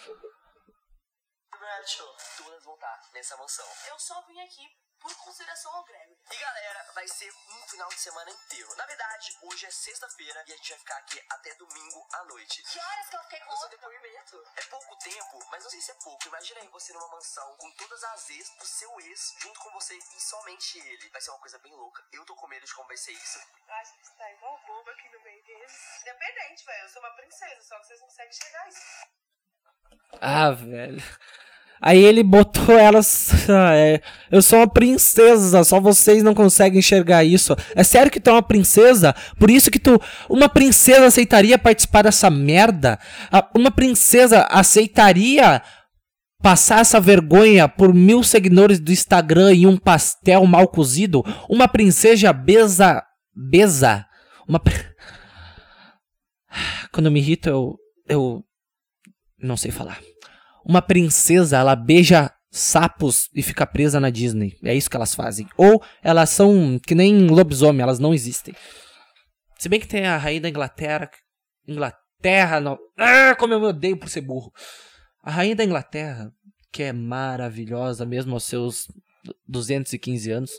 Vão 2.63 2.75
estar 2.75 2.99
nessa 3.13 3.37
mansão. 3.37 3.65
Eu 3.89 3.99
só 3.99 4.21
vim 4.27 4.39
aqui 4.41 4.61
por 4.99 5.15
consideração 5.17 5.73
ao 5.75 5.83
Greg. 5.83 6.17
E 6.31 6.37
galera, 6.37 6.91
vai 6.93 7.07
ser 7.07 7.31
um 7.31 7.67
final 7.67 7.89
de 7.89 7.99
semana 7.99 8.29
inteiro. 8.29 8.75
Na 8.75 8.85
verdade, 8.85 9.37
hoje 9.43 9.65
é 9.65 9.71
sexta-feira 9.71 10.43
e 10.47 10.53
a 10.53 10.55
gente 10.55 10.69
vai 10.69 10.79
ficar 10.79 10.97
aqui 10.97 11.25
até 11.29 11.53
domingo 11.55 12.07
à 12.13 12.25
noite. 12.25 12.61
Que 12.63 12.79
horas 12.79 13.09
que 13.09 13.15
eu 13.15 13.23
fiquei 13.23 13.39
com 13.39 13.51
No 13.51 13.57
seu 13.57 13.69
depoimento. 13.69 14.43
É 14.55 14.61
pouco 14.63 14.95
tempo, 14.97 15.45
mas 15.49 15.63
não 15.63 15.71
sei 15.71 15.81
se 15.81 15.91
é 15.91 15.95
pouco. 15.95 16.27
Imagina 16.27 16.61
aí 16.61 16.67
você 16.67 16.93
numa 16.93 17.07
mansão 17.09 17.55
com 17.57 17.71
todas 17.71 18.03
as 18.03 18.29
ex 18.29 18.49
do 18.57 18.65
seu 18.65 18.99
ex 19.01 19.35
junto 19.39 19.59
com 19.59 19.71
você 19.71 19.95
e 19.95 20.21
somente 20.21 20.79
ele. 20.79 21.09
Vai 21.09 21.21
ser 21.21 21.31
uma 21.31 21.39
coisa 21.39 21.57
bem 21.59 21.73
louca. 21.73 22.05
Eu 22.11 22.25
tô 22.25 22.35
com 22.35 22.47
medo 22.47 22.65
de 22.65 22.73
como 22.73 22.87
vai 22.87 22.97
ser 22.97 23.13
isso. 23.13 23.39
Eu 23.67 23.73
acho 23.75 23.93
que 23.97 24.05
você 24.05 24.13
tá 24.15 24.31
igual 24.31 24.59
bobo 24.67 24.89
aqui 24.89 25.09
no 25.09 25.19
meio 25.21 25.43
deles. 25.43 26.01
Independente, 26.01 26.65
velho. 26.65 26.83
Eu 26.83 26.89
sou 26.89 27.01
uma 27.01 27.15
princesa, 27.15 27.63
só 27.63 27.79
que 27.79 27.87
vocês 27.87 27.99
não 27.99 28.07
conseguem 28.07 28.33
chegar 28.33 28.61
a 28.61 28.69
isso. 28.69 29.19
Ah, 30.21 30.51
velho. 30.51 31.03
Aí 31.81 32.03
ele 32.03 32.23
botou 32.23 32.77
elas. 32.77 33.29
ah, 33.49 33.73
é, 33.73 34.01
eu 34.31 34.41
sou 34.41 34.59
uma 34.59 34.67
princesa, 34.67 35.63
só 35.63 35.79
vocês 35.79 36.23
não 36.23 36.33
conseguem 36.33 36.79
enxergar 36.79 37.23
isso. 37.23 37.55
É 37.75 37.83
sério 37.83 38.11
que 38.11 38.19
tu 38.19 38.29
é 38.29 38.33
uma 38.33 38.43
princesa? 38.43 39.15
Por 39.37 39.49
isso 39.49 39.71
que 39.71 39.79
tu. 39.79 39.99
Uma 40.29 40.49
princesa 40.49 41.05
aceitaria 41.05 41.57
participar 41.57 42.03
dessa 42.03 42.29
merda? 42.29 42.99
Uma 43.55 43.71
princesa 43.71 44.47
aceitaria 44.49 45.61
passar 46.41 46.79
essa 46.79 46.99
vergonha 46.99 47.67
por 47.67 47.93
mil 47.93 48.23
seguidores 48.23 48.79
do 48.79 48.91
Instagram 48.91 49.53
e 49.53 49.67
um 49.67 49.77
pastel 49.77 50.45
mal 50.45 50.67
cozido? 50.67 51.23
Uma 51.49 51.67
princesa 51.67 52.33
beza. 52.33 53.03
Beza. 53.33 54.05
Uma. 54.47 54.61
Quando 56.91 57.05
eu 57.05 57.11
me 57.11 57.19
irrito, 57.19 57.47
eu. 57.47 57.77
Eu. 58.07 58.43
Não 59.41 59.55
sei 59.55 59.71
falar. 59.71 60.08
Uma 60.65 60.81
princesa, 60.81 61.57
ela 61.57 61.75
beija 61.75 62.31
sapos 62.51 63.29
e 63.33 63.43
fica 63.43 63.65
presa 63.65 63.99
na 63.99 64.09
Disney. 64.09 64.57
É 64.63 64.73
isso 64.73 64.89
que 64.89 64.95
elas 64.95 65.13
fazem. 65.13 65.47
Ou 65.57 65.81
elas 66.01 66.29
são 66.29 66.79
que 66.79 66.95
nem 66.95 67.27
lobisomem, 67.27 67.81
elas 67.81 67.99
não 67.99 68.13
existem. 68.13 68.55
Se 69.57 69.69
bem 69.69 69.79
que 69.79 69.87
tem 69.87 70.05
a 70.05 70.17
rainha 70.17 70.41
da 70.41 70.49
Inglaterra. 70.49 71.09
Inglaterra, 71.67 72.59
não. 72.59 72.77
Ah, 72.97 73.35
como 73.35 73.53
eu 73.53 73.59
me 73.59 73.67
odeio 73.67 73.97
por 73.97 74.09
ser 74.09 74.21
burro. 74.21 74.51
A 75.23 75.31
rainha 75.31 75.55
da 75.55 75.63
Inglaterra, 75.63 76.31
que 76.71 76.83
é 76.83 76.93
maravilhosa 76.93 78.05
mesmo 78.05 78.33
aos 78.33 78.45
seus 78.45 78.87
215 79.47 80.31
anos. 80.31 80.51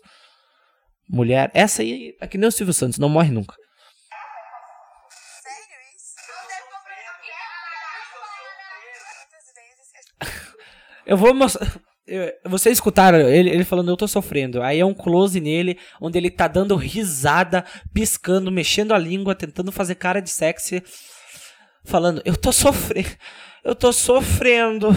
Mulher, 1.09 1.51
essa 1.55 1.83
aí 1.83 2.15
é 2.21 2.27
que 2.27 2.39
nem 2.39 2.49
o 2.49 2.53
Silvio 2.53 2.75
Santos, 2.75 2.99
não 2.99 3.09
morre 3.09 3.33
nunca. 3.33 3.55
Eu 11.11 11.17
vou 11.17 11.35
mostrar. 11.35 11.69
Vocês 12.47 12.77
escutaram 12.77 13.19
ele, 13.29 13.51
ele 13.51 13.65
falando, 13.65 13.91
eu 13.91 13.97
tô 13.97 14.07
sofrendo. 14.07 14.63
Aí 14.63 14.79
é 14.79 14.87
um 14.87 14.95
close 14.95 15.41
nele, 15.41 15.77
onde 16.01 16.17
ele 16.17 16.31
tá 16.31 16.47
dando 16.47 16.77
risada, 16.77 17.65
piscando, 17.93 18.51
mexendo 18.51 18.95
a 18.95 18.99
língua, 18.99 19.35
tentando 19.35 19.73
fazer 19.73 19.97
cara 19.97 20.21
de 20.21 20.31
sexy. 20.31 20.81
Falando, 21.85 22.23
eu 22.25 22.37
tô 22.37 22.53
sofrendo. 22.53 23.09
Eu 23.65 23.75
tô 23.75 23.93
sofrendo. 23.93 24.91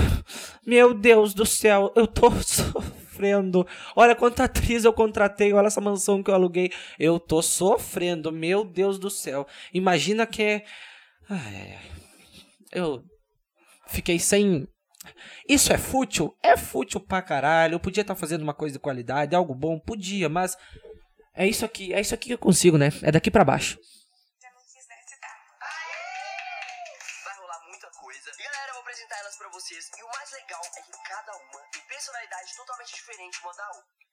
Meu 0.64 0.94
Deus 0.94 1.34
do 1.34 1.48
céu, 1.48 1.92
eu 1.96 2.06
tô 2.06 2.30
sofrendo. 2.46 3.66
Olha 3.96 4.16
quanta 4.16 4.44
atriz 4.44 4.86
eu 4.86 4.94
contratei, 4.94 5.52
olha 5.52 5.68
essa 5.68 5.82
mansão 5.82 6.22
que 6.22 6.30
eu 6.30 6.36
aluguei. 6.36 6.72
Eu 7.00 7.20
tô 7.20 7.42
sofrendo, 7.42 8.32
meu 8.32 8.64
Deus 8.64 9.00
do 9.00 9.10
céu. 9.10 9.48
Imagina 9.74 10.28
que 10.28 10.44
é. 10.44 10.66
Ai. 11.28 11.80
Eu 12.72 13.04
fiquei 13.88 14.20
sem. 14.20 14.68
Isso 15.48 15.72
é 15.74 15.78
fútil? 15.78 16.36
É 16.42 16.56
fútil 16.58 17.00
pra 17.00 17.22
caralho. 17.22 17.76
Eu 17.76 17.80
podia 17.80 18.02
estar 18.02 18.16
fazendo 18.16 18.42
uma 18.42 18.54
coisa 18.54 18.74
de 18.74 18.80
qualidade, 18.80 19.36
algo 19.36 19.54
bom, 19.54 19.80
podia, 19.80 20.30
mas 20.30 20.58
é 21.36 21.48
isso 21.48 21.66
aqui, 21.66 21.94
é 21.94 22.00
isso 22.00 22.14
aqui 22.14 22.28
que 22.28 22.34
eu 22.34 22.38
consigo, 22.38 22.78
né? 22.78 22.90
É 23.02 23.12
daqui 23.12 23.32
pra 23.32 23.44
baixo. 23.44 23.78
Quisesse, 23.78 25.20
tá? 25.20 25.28
Vocês. 29.52 29.90
E 29.98 30.04
o 30.04 30.08
mais 30.08 30.32
legal 30.32 30.62
é 30.78 30.82
que 30.82 30.92
cada 31.08 31.32
uma 31.32 31.62
tem 31.72 31.82
personalidade 31.88 32.56
totalmente 32.56 32.94
diferente 32.94 33.40
uma 33.44 33.54
da 33.54 33.68
outra. 33.68 34.04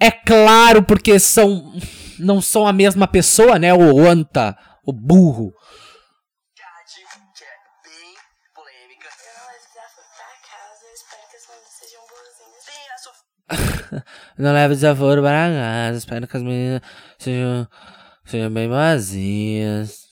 A 0.00 0.04
É 0.04 0.10
claro, 0.10 0.82
porque 0.82 1.18
são 1.18 1.72
não 2.18 2.42
são 2.42 2.66
a 2.66 2.72
mesma 2.72 3.08
pessoa, 3.08 3.58
né? 3.58 3.72
O 3.72 4.06
anta, 4.06 4.56
o 4.84 4.92
burro. 4.92 5.54
Não 14.38 14.52
leva 14.52 14.74
desaforo 14.74 15.22
para 15.22 15.50
casa. 15.50 15.98
Espero 15.98 16.26
que 16.26 16.36
as 16.36 16.42
meninas 16.42 16.80
sejam, 17.18 17.68
sejam 18.24 18.52
bem 18.52 18.68
vazias. 18.68 20.06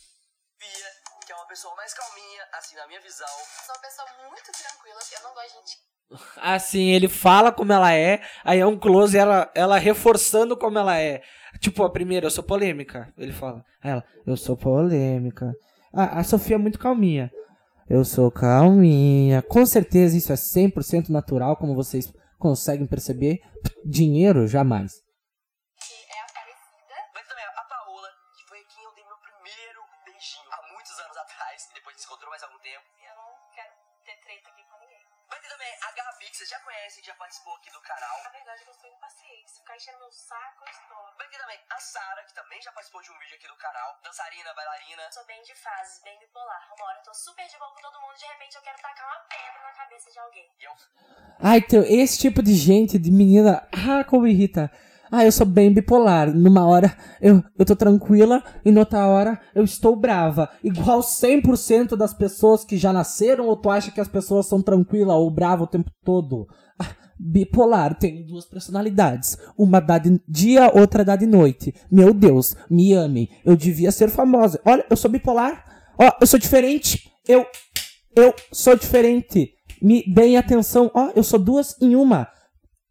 que 1.27 1.33
é 1.33 1.37
uma 1.37 1.47
pessoa 1.47 1.75
mais 1.77 1.95
calminha, 1.95 2.43
assim, 2.59 2.77
na 2.77 2.87
minha 2.87 3.01
visão. 3.01 3.27
Sou 3.67 3.75
uma 3.75 3.81
pessoa 3.83 4.09
muito 4.29 4.53
tranquila. 4.53 4.99
Eu 5.17 5.29
não 5.29 5.35
gosto 5.35 5.49
de 5.49 5.71
gente. 5.71 5.91
Assim, 6.43 6.91
ele 6.91 7.09
fala 7.09 7.53
como 7.53 7.73
ela 7.73 7.93
é, 7.93 8.21
aí 8.45 8.59
é 8.59 8.67
um 8.67 8.77
close 8.77 9.17
ela, 9.17 9.49
ela 9.55 9.79
reforçando 9.79 10.57
como 10.57 10.77
ela 10.77 10.99
é. 10.99 11.23
Tipo, 11.61 11.85
a 11.85 11.91
primeira, 11.91 12.27
eu 12.27 12.31
sou 12.31 12.43
polêmica. 12.43 13.13
Ele 13.17 13.33
fala. 13.33 13.65
Aí 13.83 13.93
ela, 13.93 14.05
eu 14.27 14.37
sou 14.37 14.57
polêmica. 14.57 15.53
Ah, 15.93 16.19
a 16.19 16.25
Sofia 16.25 16.57
é 16.57 16.59
muito 16.59 16.79
calminha. 16.79 17.31
Eu 17.91 18.05
sou 18.05 18.31
calminha. 18.31 19.43
Com 19.43 19.67
certeza 19.67 20.17
isso 20.17 20.33
é 20.33 20.37
100% 20.37 21.09
natural, 21.09 21.57
como 21.57 21.75
vocês 21.75 22.13
conseguem 22.39 22.87
perceber. 22.87 23.41
Dinheiro, 23.85 24.47
jamais. 24.47 24.93
Que 36.91 36.99
vocês 36.99 37.07
já 37.07 37.15
participou 37.15 37.55
aqui 37.55 37.71
do 37.71 37.79
canal. 37.87 38.19
Na 38.25 38.31
verdade, 38.35 38.67
eu 38.67 38.75
sou 38.75 38.91
impaciente. 38.91 39.47
Se 39.47 39.63
ficar 39.63 39.77
enchendo 39.79 40.03
meu 40.03 40.11
saco, 40.11 40.59
eu 40.67 40.71
estouro. 40.75 41.15
Vai 41.15 41.29
ter 41.31 41.39
também 41.39 41.59
a 41.71 41.79
Sara, 41.79 42.25
que 42.27 42.35
também 42.35 42.59
já 42.61 42.73
participou 42.73 43.01
de 43.01 43.11
um 43.15 43.19
vídeo 43.23 43.39
aqui 43.39 43.47
do 43.47 43.55
canal. 43.55 43.95
Dançarina, 44.03 44.51
bailarina. 44.59 45.07
Sou 45.15 45.23
bem 45.23 45.39
de 45.47 45.55
fases, 45.55 46.03
bem 46.03 46.19
bipolar. 46.19 46.67
Uma 46.75 46.83
hora 46.91 46.99
eu 46.99 47.05
tô 47.07 47.15
super 47.15 47.47
de 47.47 47.57
boa 47.63 47.71
com 47.71 47.81
todo 47.81 48.01
mundo, 48.03 48.19
de 48.19 48.27
repente 48.27 48.59
eu 48.59 48.63
quero 48.67 48.83
tacar 48.83 49.07
uma 49.07 49.23
pedra 49.31 49.59
na 49.63 49.73
cabeça 49.79 50.11
de 50.11 50.19
alguém. 50.19 50.51
E 50.59 50.65
eu 50.67 50.75
Ai, 51.39 51.59
então, 51.63 51.83
esse 51.87 52.19
tipo 52.19 52.43
de 52.43 52.55
gente, 52.59 52.99
de 52.99 53.11
menina. 53.15 53.63
Ah, 53.71 54.03
como 54.03 54.27
irrita. 54.27 54.67
Ah, 55.13 55.25
eu 55.25 55.33
sou 55.33 55.47
bem 55.47 55.73
bipolar. 55.73 56.33
Numa 56.33 56.67
hora 56.67 56.97
eu, 57.21 57.43
eu 57.59 57.65
tô 57.65 57.75
tranquila 57.75 58.43
e 58.65 58.71
noutra 58.71 59.07
hora 59.07 59.41
eu 59.55 59.65
estou 59.65 59.95
brava. 59.95 60.49
Igual 60.63 61.01
100% 61.01 61.97
das 61.97 62.15
pessoas 62.15 62.65
que 62.65 62.77
já 62.77 62.93
nasceram 62.93 63.47
ou 63.47 63.57
tu 63.57 63.71
acha 63.71 63.91
que 63.91 64.01
as 64.01 64.07
pessoas 64.07 64.47
são 64.47 64.63
tranquilas 64.63 65.17
ou 65.17 65.31
bravas 65.31 65.67
o 65.67 65.71
tempo 65.71 65.91
todo? 66.05 66.47
Bipolar, 67.23 67.99
tenho 67.99 68.27
duas 68.27 68.47
personalidades. 68.47 69.37
Uma 69.59 69.79
dá 69.79 69.99
de 69.99 70.19
dia, 70.27 70.71
outra 70.75 71.05
dá 71.05 71.17
de 71.17 71.27
noite. 71.27 71.75
Meu 71.91 72.15
Deus, 72.15 72.57
me 72.71 72.95
amem. 72.95 73.29
Eu 73.45 73.57
devia 73.57 73.93
ser 73.93 74.09
famosa. 74.09 74.59
Olha, 74.65 74.87
eu 74.89 74.97
sou 74.97 75.11
bipolar. 75.11 75.93
Ó, 75.99 76.11
eu 76.19 76.27
sou 76.27 76.39
diferente. 76.39 77.13
Eu 77.29 77.45
eu 78.17 78.35
sou 78.51 78.75
diferente. 78.75 79.53
Me 79.83 80.03
deem 80.07 80.37
atenção. 80.37 80.91
Ó, 80.95 81.11
eu 81.15 81.23
sou 81.23 81.39
duas 81.39 81.77
em 81.81 81.95
uma. 81.95 82.27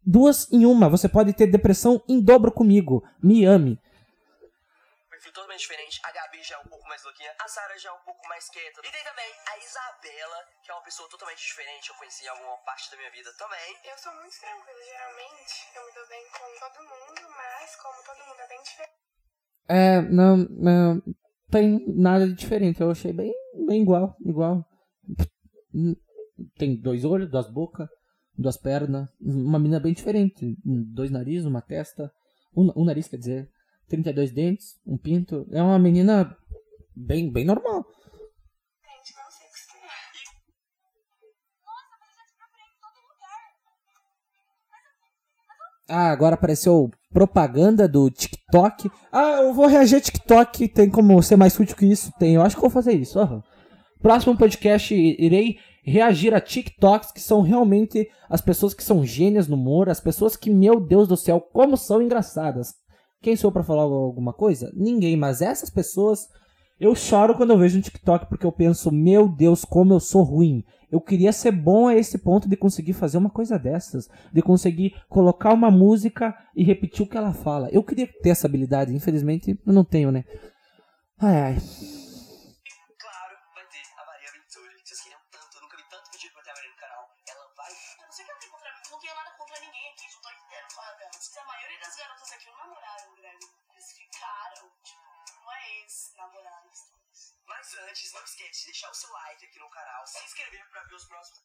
Duas 0.04 0.50
em 0.52 0.64
uma. 0.64 0.88
Você 0.88 1.08
pode 1.08 1.32
ter 1.32 1.46
depressão 1.46 2.00
em 2.08 2.20
dobro 2.20 2.52
comigo. 2.52 3.02
Me 3.22 3.44
ame. 3.44 3.78
Perfil 5.30 5.32
totalmente 5.32 5.60
diferente. 5.60 6.00
A 6.04 6.12
Gabi 6.12 6.42
já 6.42 6.56
é 6.56 6.58
um 6.58 6.68
pouco 6.68 6.86
mais 6.88 7.02
louquinha. 7.04 7.30
A 7.38 7.48
Sara 7.48 7.78
já 7.78 7.90
é 7.90 7.92
um 7.92 8.04
pouco 8.04 8.20
mais 8.28 8.48
quieta. 8.50 8.80
E 8.82 8.90
tem 8.90 9.04
também 9.06 9.30
a 9.46 9.54
Isabela, 9.58 10.38
que 10.62 10.70
é 10.70 10.74
uma 10.74 10.82
pessoa 10.82 11.08
totalmente 11.08 11.38
diferente. 11.38 11.88
Eu 11.88 11.94
conheci 11.96 12.24
em 12.24 12.28
alguma 12.28 12.58
parte 12.66 12.90
da 12.90 12.96
minha 12.98 13.10
vida 13.10 13.30
também. 13.38 13.70
Eu 13.86 13.96
sou 13.98 14.12
muito 14.18 14.34
tranquila, 14.38 14.82
geralmente. 14.84 15.54
Eu 15.74 15.82
me 15.86 15.92
dou 15.94 16.06
bem 16.10 16.24
com 16.34 16.48
todo 16.58 16.78
mundo, 16.82 17.22
mas 17.30 17.76
como 17.78 17.98
todo 18.02 18.20
mundo 18.26 18.40
é 18.40 18.48
bem 18.48 18.62
diferente. 18.62 18.98
É, 19.70 20.02
não, 20.02 20.36
não 20.50 21.02
tem 21.50 21.64
nada 21.94 22.26
de 22.26 22.34
diferente. 22.34 22.80
Eu 22.80 22.90
achei 22.90 23.12
bem, 23.12 23.32
bem 23.66 23.82
igual, 23.82 24.16
igual. 24.20 24.64
Tem 26.58 26.80
dois 26.80 27.04
olhos, 27.04 27.30
duas 27.30 27.48
bocas, 27.50 27.88
duas 28.34 28.56
pernas. 28.56 29.08
Uma 29.20 29.58
menina 29.58 29.80
bem 29.80 29.92
diferente. 29.92 30.56
Dois 30.64 31.10
narizes, 31.10 31.46
uma 31.46 31.62
testa. 31.62 32.10
Um, 32.56 32.72
um 32.74 32.84
nariz, 32.84 33.06
quer 33.06 33.18
dizer. 33.18 33.48
32 33.90 34.30
dentes, 34.30 34.80
um 34.86 34.96
pinto. 34.96 35.46
É 35.50 35.60
uma 35.60 35.78
menina 35.78 36.36
bem, 36.94 37.30
bem 37.30 37.44
normal. 37.44 37.84
Ah, 45.88 46.12
agora 46.12 46.36
apareceu 46.36 46.88
propaganda 47.12 47.88
do 47.88 48.08
TikTok. 48.08 48.88
Ah, 49.10 49.42
eu 49.42 49.52
vou 49.52 49.66
reagir 49.66 49.96
a 49.96 50.00
TikTok. 50.00 50.68
Tem 50.68 50.88
como 50.88 51.20
ser 51.20 51.34
mais 51.34 51.58
útil 51.58 51.76
que 51.76 51.84
isso? 51.84 52.12
Tem, 52.16 52.36
eu 52.36 52.42
acho 52.42 52.54
que 52.54 52.62
vou 52.62 52.70
fazer 52.70 52.92
isso. 52.92 53.18
Uhum. 53.18 53.42
Próximo 54.00 54.38
podcast, 54.38 54.94
irei 54.94 55.58
reagir 55.82 56.32
a 56.32 56.40
TikToks, 56.40 57.10
que 57.10 57.20
são 57.20 57.42
realmente 57.42 58.08
as 58.28 58.40
pessoas 58.40 58.72
que 58.72 58.84
são 58.84 59.04
gênias 59.04 59.48
no 59.48 59.56
humor, 59.56 59.88
as 59.88 59.98
pessoas 59.98 60.36
que, 60.36 60.48
meu 60.48 60.78
Deus 60.78 61.08
do 61.08 61.16
céu, 61.16 61.40
como 61.40 61.76
são 61.76 62.00
engraçadas. 62.00 62.72
Quem 63.22 63.36
sou 63.36 63.52
para 63.52 63.62
falar 63.62 63.82
alguma 63.82 64.32
coisa? 64.32 64.72
Ninguém, 64.74 65.16
mas 65.16 65.42
essas 65.42 65.70
pessoas. 65.70 66.26
Eu 66.78 66.94
choro 66.94 67.34
quando 67.34 67.50
eu 67.50 67.58
vejo 67.58 67.76
um 67.76 67.82
TikTok 67.82 68.26
porque 68.26 68.46
eu 68.46 68.52
penso, 68.52 68.90
meu 68.90 69.28
Deus, 69.28 69.66
como 69.66 69.92
eu 69.92 70.00
sou 70.00 70.22
ruim. 70.22 70.64
Eu 70.90 70.98
queria 70.98 71.30
ser 71.30 71.52
bom 71.52 71.88
a 71.88 71.94
esse 71.94 72.16
ponto 72.18 72.48
de 72.48 72.56
conseguir 72.56 72.94
fazer 72.94 73.18
uma 73.18 73.28
coisa 73.28 73.58
dessas, 73.58 74.08
de 74.32 74.40
conseguir 74.40 74.94
colocar 75.08 75.52
uma 75.52 75.70
música 75.70 76.34
e 76.56 76.64
repetir 76.64 77.04
o 77.04 77.08
que 77.08 77.18
ela 77.18 77.34
fala. 77.34 77.68
Eu 77.70 77.84
queria 77.84 78.08
ter 78.22 78.30
essa 78.30 78.46
habilidade, 78.46 78.94
infelizmente 78.94 79.60
eu 79.64 79.72
não 79.72 79.84
tenho, 79.84 80.10
né? 80.10 80.24
Ai 81.18 81.36
ai. 81.36 81.56
Deixar 98.80 98.90
o 98.90 98.94
seu 98.94 99.12
like 99.12 99.44
aqui 99.44 99.58
no 99.58 99.68
canal, 99.68 100.06
se 100.06 100.24
inscrever 100.24 100.66
pra 100.70 100.82
ver 100.84 100.94
os 100.94 101.04
próximos 101.04 101.40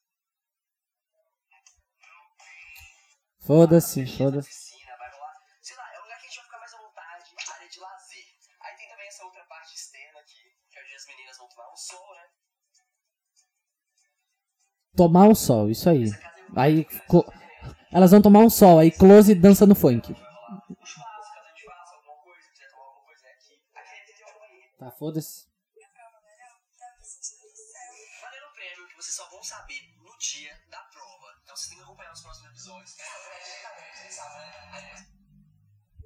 Foda-se, 3.45 4.05
foda-se. 4.17 4.47
piscina, 4.47 4.97
vai 4.97 5.11
rolar. 5.11 5.35
Sei 5.61 5.75
lá, 5.75 5.83
é 5.93 5.99
um 5.99 6.03
lugar 6.03 6.17
que 6.19 6.25
a 6.25 6.29
gente 6.29 6.37
vai 6.37 6.45
ficar 6.45 6.59
mais 6.59 6.73
à 6.73 6.77
vontade, 6.77 7.35
área 7.53 7.69
de 7.69 7.79
lazer. 7.79 8.25
Aí 8.61 8.75
tem 8.77 8.89
também 8.89 9.07
essa 9.07 9.23
outra 9.25 9.43
parte 9.45 9.75
externa 9.75 10.19
aqui, 10.21 10.57
que 10.71 10.79
hoje 10.81 10.95
as 10.95 11.05
meninas 11.05 11.37
vão 11.37 11.47
tomar 11.49 11.71
um 11.71 11.75
sol, 11.77 12.15
né? 12.15 12.23
Tomar 14.95 15.23
um 15.27 15.35
sol, 15.35 15.69
isso 15.69 15.89
aí. 15.89 16.05
Aí 16.55 16.85
clo- 17.07 17.31
elas 17.91 18.09
vão 18.11 18.21
tomar 18.21 18.39
um 18.39 18.49
sol, 18.49 18.79
aí 18.79 18.91
close 18.91 19.35
dançando 19.35 19.75
funk. 19.75 20.13
Um 20.13 20.85
churrasco, 20.85 21.35
caso 24.79 25.11
a 25.11 25.54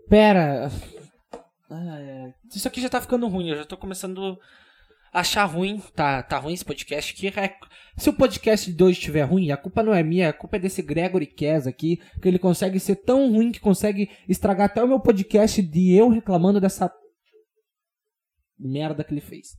Pera. 0.10 0.70
Ai. 1.70 2.34
Isso 2.54 2.68
aqui 2.68 2.82
já 2.82 2.89
tá 2.89 3.00
ficando 3.00 3.28
ruim, 3.28 3.50
eu 3.50 3.58
já 3.58 3.66
tô 3.66 3.78
começando 3.78 4.39
a 5.13 5.20
achar 5.20 5.46
ruim. 5.46 5.80
Tá, 5.96 6.24
tá 6.24 6.38
ruim 6.39 6.54
esse 6.54 6.66
podcast 6.66 7.13
aqui. 7.13 7.39
É- 7.39 7.56
Se 7.98 8.10
o 8.10 8.13
podcast 8.13 8.72
de 8.72 8.84
hoje 8.84 8.98
estiver 8.98 9.24
ruim, 9.24 9.51
a 9.51 9.58
culpa 9.58 9.84
não 9.84 9.94
é 9.94 10.01
minha, 10.01 10.30
a 10.30 10.34
culpa 10.34 10.56
é 10.56 10.60
desse 10.60 10.82
Gregory 10.82 11.28
Kess 11.28 11.68
aqui, 11.68 11.98
que 12.22 12.28
ele 12.28 12.39
consegue 12.39 12.80
ser 12.80 12.96
tão 12.96 13.32
ruim 13.32 13.51
que 13.51 13.60
consegue 13.60 14.10
estragar 14.28 14.68
até 14.68 14.84
o 14.84 14.88
meu 14.88 15.00
podcast 15.00 15.62
de 15.62 15.94
eu 15.94 16.10
reclamando 16.10 16.60
dessa 16.62 16.92
merda 18.58 19.04
que 19.04 19.13
ele 19.13 19.22
fez. 19.22 19.50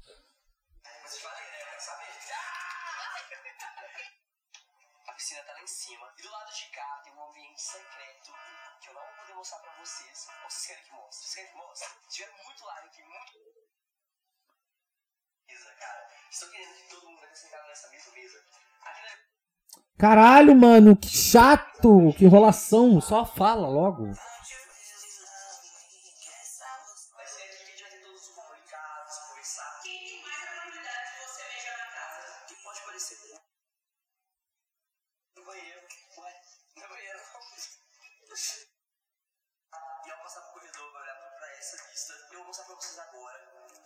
Eu 42.32 42.38
vou 42.38 42.46
mostrar 42.46 42.64
pra 42.64 42.74
vocês 42.76 42.98
agora 42.98 43.38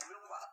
o 0.05 0.09
meu 0.09 0.21
quadro. 0.29 0.49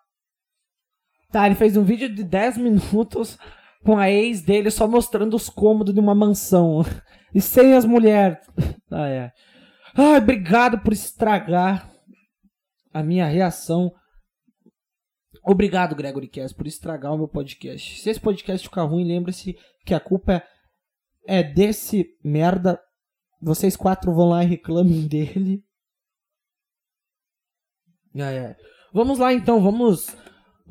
Tá, 1.31 1.45
ele 1.45 1.55
fez 1.55 1.77
um 1.77 1.83
vídeo 1.83 2.13
de 2.13 2.23
10 2.23 2.57
minutos 2.57 3.37
com 3.83 3.97
a 3.97 4.09
ex 4.09 4.41
dele 4.41 4.69
só 4.69 4.87
mostrando 4.87 5.35
os 5.35 5.49
cômodos 5.49 5.93
de 5.93 5.99
uma 5.99 6.15
mansão. 6.15 6.81
E 7.33 7.39
sem 7.39 7.73
as 7.73 7.85
mulheres. 7.85 8.37
Ah, 8.93 9.07
é. 9.07 9.31
Ai, 9.95 10.17
obrigado 10.17 10.77
por 10.79 10.91
estragar 10.91 11.89
a 12.93 13.01
minha 13.01 13.25
reação. 13.25 13.89
Obrigado, 15.41 15.95
Gregory 15.95 16.27
Cass, 16.27 16.51
por 16.51 16.67
estragar 16.67 17.13
o 17.13 17.17
meu 17.17 17.29
podcast. 17.29 18.01
Se 18.01 18.09
esse 18.09 18.19
podcast 18.19 18.67
ficar 18.67 18.83
ruim, 18.83 19.05
lembre-se 19.05 19.57
que 19.85 19.93
a 19.93 19.99
culpa 20.01 20.43
é 21.25 21.41
desse 21.41 22.05
merda. 22.21 22.81
Vocês 23.41 23.77
quatro 23.77 24.13
vão 24.13 24.27
lá 24.27 24.43
e 24.43 24.47
reclamem 24.47 25.07
dele. 25.07 25.63
Ai, 28.13 28.39
ai. 28.39 28.55
Vamos 28.93 29.19
lá 29.19 29.33
então, 29.33 29.61
vamos 29.61 30.13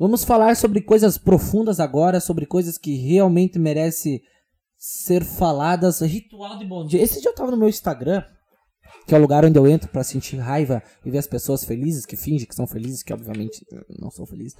Vamos 0.01 0.23
falar 0.23 0.55
sobre 0.55 0.81
coisas 0.81 1.15
profundas 1.15 1.79
agora, 1.79 2.19
sobre 2.19 2.47
coisas 2.47 2.75
que 2.75 2.95
realmente 2.95 3.59
merecem 3.59 4.19
ser 4.75 5.23
faladas. 5.23 6.01
Ritual 6.01 6.57
de 6.57 6.65
bom 6.65 6.83
dia. 6.83 6.99
Esse 6.99 7.21
dia 7.21 7.29
eu 7.29 7.35
tava 7.35 7.51
no 7.51 7.57
meu 7.57 7.69
Instagram, 7.69 8.23
que 9.05 9.13
é 9.13 9.17
o 9.19 9.21
lugar 9.21 9.45
onde 9.45 9.59
eu 9.59 9.67
entro 9.67 9.87
pra 9.89 10.03
sentir 10.03 10.37
raiva 10.37 10.81
e 11.05 11.11
ver 11.11 11.19
as 11.19 11.27
pessoas 11.27 11.63
felizes, 11.63 12.03
que 12.03 12.17
fingem 12.17 12.47
que 12.47 12.55
são 12.55 12.65
felizes, 12.65 13.03
que 13.03 13.13
obviamente 13.13 13.63
não 13.99 14.09
são 14.09 14.25
felizes. 14.25 14.57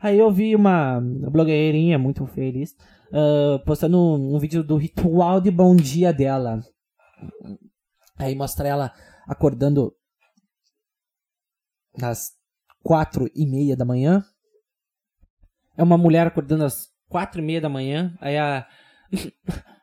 Aí 0.00 0.16
eu 0.16 0.30
vi 0.30 0.54
uma 0.54 1.00
blogueirinha 1.00 1.98
muito 1.98 2.24
feliz 2.28 2.72
ah, 3.12 3.60
postando 3.66 3.98
um, 3.98 4.36
um 4.36 4.38
vídeo 4.38 4.62
do 4.62 4.76
ritual 4.76 5.40
de 5.40 5.50
bom 5.50 5.74
dia 5.74 6.12
dela. 6.12 6.60
Aí 8.16 8.36
mostra 8.36 8.68
ela 8.68 8.92
acordando 9.26 9.92
às 12.00 12.30
quatro 12.80 13.28
e 13.34 13.44
meia 13.44 13.76
da 13.76 13.84
manhã. 13.84 14.24
É 15.76 15.82
uma 15.82 15.98
mulher 15.98 16.26
acordando 16.26 16.64
às 16.64 16.88
quatro 17.08 17.40
e 17.40 17.44
meia 17.44 17.60
da 17.60 17.68
manhã. 17.68 18.16
Aí 18.20 18.38
a. 18.38 18.66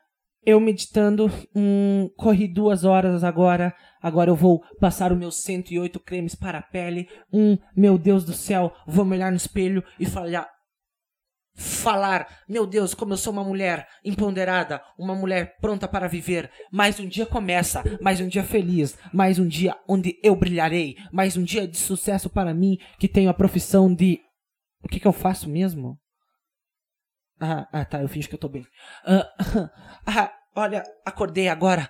Eu 0.44 0.58
meditando, 0.58 1.30
hum, 1.54 2.10
corri 2.16 2.48
duas 2.48 2.84
horas 2.84 3.22
agora. 3.22 3.72
Agora 4.02 4.28
eu 4.28 4.34
vou 4.34 4.60
passar 4.80 5.12
os 5.12 5.18
meus 5.18 5.36
108 5.36 6.00
cremes 6.00 6.34
para 6.34 6.58
a 6.58 6.62
pele. 6.62 7.08
Hum, 7.32 7.56
meu 7.76 7.96
Deus 7.96 8.24
do 8.24 8.32
céu, 8.32 8.74
vou 8.84 9.04
me 9.04 9.14
olhar 9.14 9.30
no 9.30 9.36
espelho 9.36 9.84
e 10.00 10.04
falar. 10.04 10.48
Falar, 11.54 12.26
meu 12.48 12.66
Deus, 12.66 12.92
como 12.92 13.12
eu 13.12 13.16
sou 13.16 13.32
uma 13.32 13.44
mulher 13.44 13.86
empoderada, 14.04 14.82
uma 14.98 15.14
mulher 15.14 15.58
pronta 15.60 15.86
para 15.86 16.08
viver. 16.08 16.50
Mais 16.72 16.98
um 16.98 17.06
dia 17.06 17.26
começa, 17.26 17.84
mais 18.00 18.20
um 18.20 18.26
dia 18.26 18.42
feliz, 18.42 18.98
mais 19.12 19.38
um 19.38 19.46
dia 19.46 19.76
onde 19.86 20.18
eu 20.24 20.34
brilharei, 20.34 20.96
mais 21.12 21.36
um 21.36 21.44
dia 21.44 21.68
de 21.68 21.76
sucesso 21.76 22.28
para 22.28 22.52
mim 22.52 22.78
que 22.98 23.06
tenho 23.06 23.30
a 23.30 23.34
profissão 23.34 23.94
de 23.94 24.18
o 24.82 24.88
que, 24.88 25.00
que 25.00 25.06
eu 25.06 25.12
faço 25.12 25.48
mesmo? 25.48 25.98
Ah, 27.40 27.66
ah, 27.72 27.84
tá, 27.84 28.00
eu 28.00 28.08
finjo 28.08 28.28
que 28.28 28.34
eu 28.34 28.38
tô 28.38 28.48
bem. 28.48 28.66
Ah, 29.04 29.28
ah, 30.06 30.32
olha, 30.54 30.84
acordei 31.04 31.48
agora. 31.48 31.88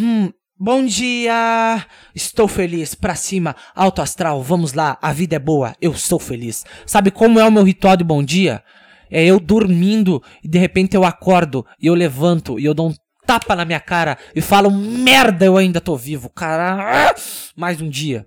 Hum, 0.00 0.32
bom 0.58 0.84
dia! 0.84 1.86
Estou 2.14 2.48
feliz, 2.48 2.94
pra 2.94 3.14
cima, 3.14 3.54
alto 3.74 4.02
astral, 4.02 4.42
vamos 4.42 4.72
lá, 4.72 4.98
a 5.00 5.12
vida 5.12 5.36
é 5.36 5.38
boa, 5.38 5.74
eu 5.80 5.94
sou 5.94 6.18
feliz. 6.18 6.64
Sabe 6.84 7.10
como 7.10 7.38
é 7.38 7.44
o 7.44 7.52
meu 7.52 7.62
ritual 7.62 7.96
de 7.96 8.04
bom 8.04 8.22
dia? 8.22 8.62
É 9.10 9.24
eu 9.24 9.40
dormindo 9.40 10.22
e 10.42 10.48
de 10.48 10.58
repente 10.58 10.96
eu 10.96 11.04
acordo 11.04 11.64
e 11.80 11.86
eu 11.86 11.94
levanto 11.94 12.58
e 12.58 12.64
eu 12.64 12.74
dou 12.74 12.90
um 12.90 12.94
tapa 13.26 13.54
na 13.54 13.64
minha 13.64 13.80
cara 13.80 14.18
e 14.34 14.40
falo: 14.40 14.70
merda, 14.70 15.44
eu 15.44 15.56
ainda 15.56 15.80
tô 15.80 15.96
vivo, 15.96 16.28
cara. 16.28 17.14
Mais 17.54 17.80
um 17.80 17.88
dia. 17.88 18.26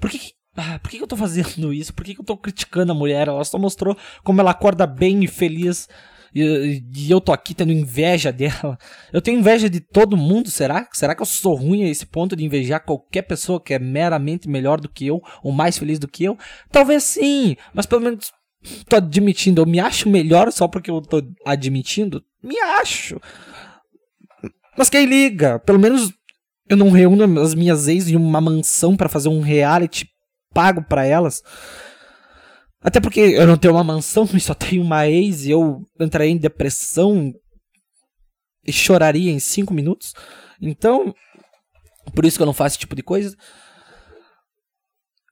Por 0.00 0.10
que 0.10 0.32
ah, 0.56 0.78
por 0.78 0.90
que, 0.90 0.98
eu 0.98 1.06
tô 1.06 1.16
fazendo 1.16 1.72
isso? 1.72 1.92
Por 1.92 2.04
que, 2.04 2.14
que 2.14 2.20
eu 2.20 2.24
tô 2.24 2.36
criticando 2.36 2.92
a 2.92 2.94
mulher? 2.94 3.28
Ela 3.28 3.44
só 3.44 3.58
mostrou 3.58 3.96
como 4.22 4.40
ela 4.40 4.52
acorda 4.52 4.86
bem 4.86 5.24
e 5.24 5.26
feliz. 5.26 5.88
E, 6.34 6.82
e 6.94 7.10
eu 7.10 7.20
tô 7.20 7.32
aqui 7.32 7.54
tendo 7.54 7.72
inveja 7.72 8.32
dela. 8.32 8.78
Eu 9.12 9.20
tenho 9.20 9.38
inveja 9.38 9.68
de 9.68 9.80
todo 9.80 10.16
mundo, 10.16 10.50
será? 10.50 10.88
Será 10.92 11.14
que 11.14 11.22
eu 11.22 11.26
sou 11.26 11.54
ruim 11.54 11.84
a 11.84 11.88
esse 11.88 12.06
ponto 12.06 12.36
de 12.36 12.44
invejar 12.44 12.84
qualquer 12.84 13.22
pessoa 13.22 13.60
que 13.60 13.74
é 13.74 13.78
meramente 13.78 14.48
melhor 14.48 14.80
do 14.80 14.88
que 14.88 15.06
eu, 15.06 15.22
ou 15.42 15.52
mais 15.52 15.76
feliz 15.78 15.98
do 15.98 16.08
que 16.08 16.24
eu? 16.24 16.38
Talvez 16.70 17.02
sim, 17.02 17.56
mas 17.72 17.86
pelo 17.86 18.02
menos 18.02 18.32
tô 18.88 18.96
admitindo. 18.96 19.62
Eu 19.62 19.66
me 19.66 19.80
acho 19.80 20.08
melhor 20.08 20.52
só 20.52 20.68
porque 20.68 20.90
eu 20.90 21.00
tô 21.00 21.22
admitindo? 21.44 22.24
Me 22.42 22.58
acho. 22.58 23.20
Mas 24.76 24.90
quem 24.90 25.06
liga? 25.06 25.58
Pelo 25.60 25.78
menos 25.78 26.12
eu 26.68 26.76
não 26.76 26.90
reúno 26.90 27.40
as 27.40 27.54
minhas 27.54 27.88
ex 27.88 28.08
em 28.08 28.16
uma 28.16 28.40
mansão 28.40 28.96
para 28.96 29.08
fazer 29.08 29.28
um 29.28 29.40
reality 29.40 30.13
pago 30.54 30.82
para 30.82 31.04
elas. 31.04 31.42
Até 32.80 33.00
porque 33.00 33.20
eu 33.20 33.46
não 33.46 33.56
tenho 33.56 33.74
uma 33.74 33.82
mansão 33.82 34.26
só 34.38 34.54
tenho 34.54 34.82
uma 34.82 35.08
ex 35.08 35.44
e 35.44 35.50
eu 35.50 35.86
entraria 35.98 36.30
em 36.30 36.38
depressão 36.38 37.32
e 38.62 38.72
choraria 38.72 39.32
em 39.32 39.40
cinco 39.40 39.74
minutos. 39.74 40.14
Então, 40.60 41.14
por 42.14 42.24
isso 42.24 42.36
que 42.36 42.42
eu 42.42 42.46
não 42.46 42.54
faço 42.54 42.74
esse 42.74 42.80
tipo 42.80 42.94
de 42.94 43.02
coisa. 43.02 43.36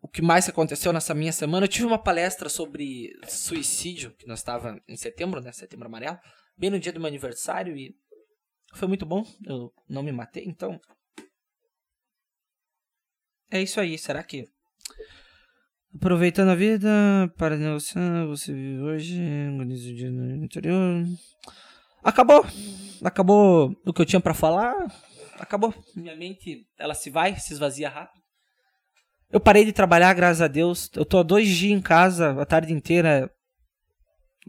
O 0.02 0.08
que 0.08 0.20
mais 0.20 0.48
aconteceu 0.48 0.92
nessa 0.92 1.14
minha 1.14 1.32
semana? 1.32 1.64
Eu 1.64 1.70
tive 1.70 1.87
uma 1.87 2.02
palestra 2.02 2.48
sobre 2.48 3.12
suicídio, 3.28 4.14
que 4.16 4.26
nós 4.26 4.40
estava 4.40 4.80
em 4.88 4.96
setembro, 4.96 5.40
né? 5.40 5.52
Setembro 5.52 5.87
amarelo, 5.87 6.18
bem 6.56 6.70
no 6.70 6.80
dia 6.80 6.92
do 6.92 6.98
meu 6.98 7.06
aniversário 7.06 7.76
e 7.76 7.94
foi 8.74 8.88
muito 8.88 9.06
bom. 9.06 9.24
Eu 9.46 9.72
não 9.88 10.02
me 10.02 10.11
matei, 10.11 10.44
então 10.44 10.80
é 13.50 13.62
isso 13.62 13.80
aí. 13.80 13.96
Será 13.96 14.22
que 14.22 14.48
Aproveitando 15.95 16.49
a 16.49 16.55
vida 16.55 16.88
para 17.37 17.57
negociar, 17.57 18.25
você 18.27 18.53
vive 18.53 18.81
hoje, 18.81 19.21
organiza 19.53 19.90
o 19.90 19.95
dia 19.95 20.11
no 20.11 20.45
interior. 20.45 21.05
Acabou. 22.03 22.45
Acabou 23.05 23.77
o 23.85 23.92
que 23.92 24.01
eu 24.01 24.07
tinha 24.07 24.21
para 24.21 24.35
falar. 24.35 24.75
Acabou. 25.38 25.75
Minha 25.95 26.16
mente, 26.16 26.66
ela 26.79 26.95
se 26.95 27.11
vai, 27.11 27.37
se 27.38 27.53
esvazia 27.53 27.88
rápido. 27.88 28.23
Eu 29.31 29.40
parei 29.40 29.64
de 29.64 29.73
trabalhar, 29.73 30.12
graças 30.14 30.40
a 30.42 30.49
Deus. 30.49 30.90
Eu 30.95 31.05
tô 31.05 31.23
dois 31.23 31.49
dias 31.49 31.79
em 31.79 31.81
casa, 31.81 32.40
a 32.40 32.45
tarde 32.45 32.73
inteira, 32.73 33.31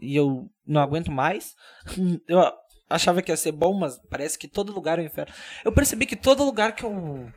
e 0.00 0.16
eu 0.16 0.50
não 0.66 0.80
aguento 0.80 1.10
mais. 1.10 1.54
Eu 2.28 2.40
achava 2.88 3.22
que 3.22 3.32
ia 3.32 3.36
ser 3.36 3.52
bom, 3.52 3.72
mas 3.74 3.98
parece 4.10 4.38
que 4.38 4.46
todo 4.46 4.72
lugar 4.72 4.98
é 4.98 5.02
um 5.02 5.06
inferno. 5.06 5.32
Eu 5.64 5.72
percebi 5.72 6.06
que 6.06 6.16
todo 6.16 6.44
lugar 6.44 6.74
que 6.74 6.84
eu 6.84 7.32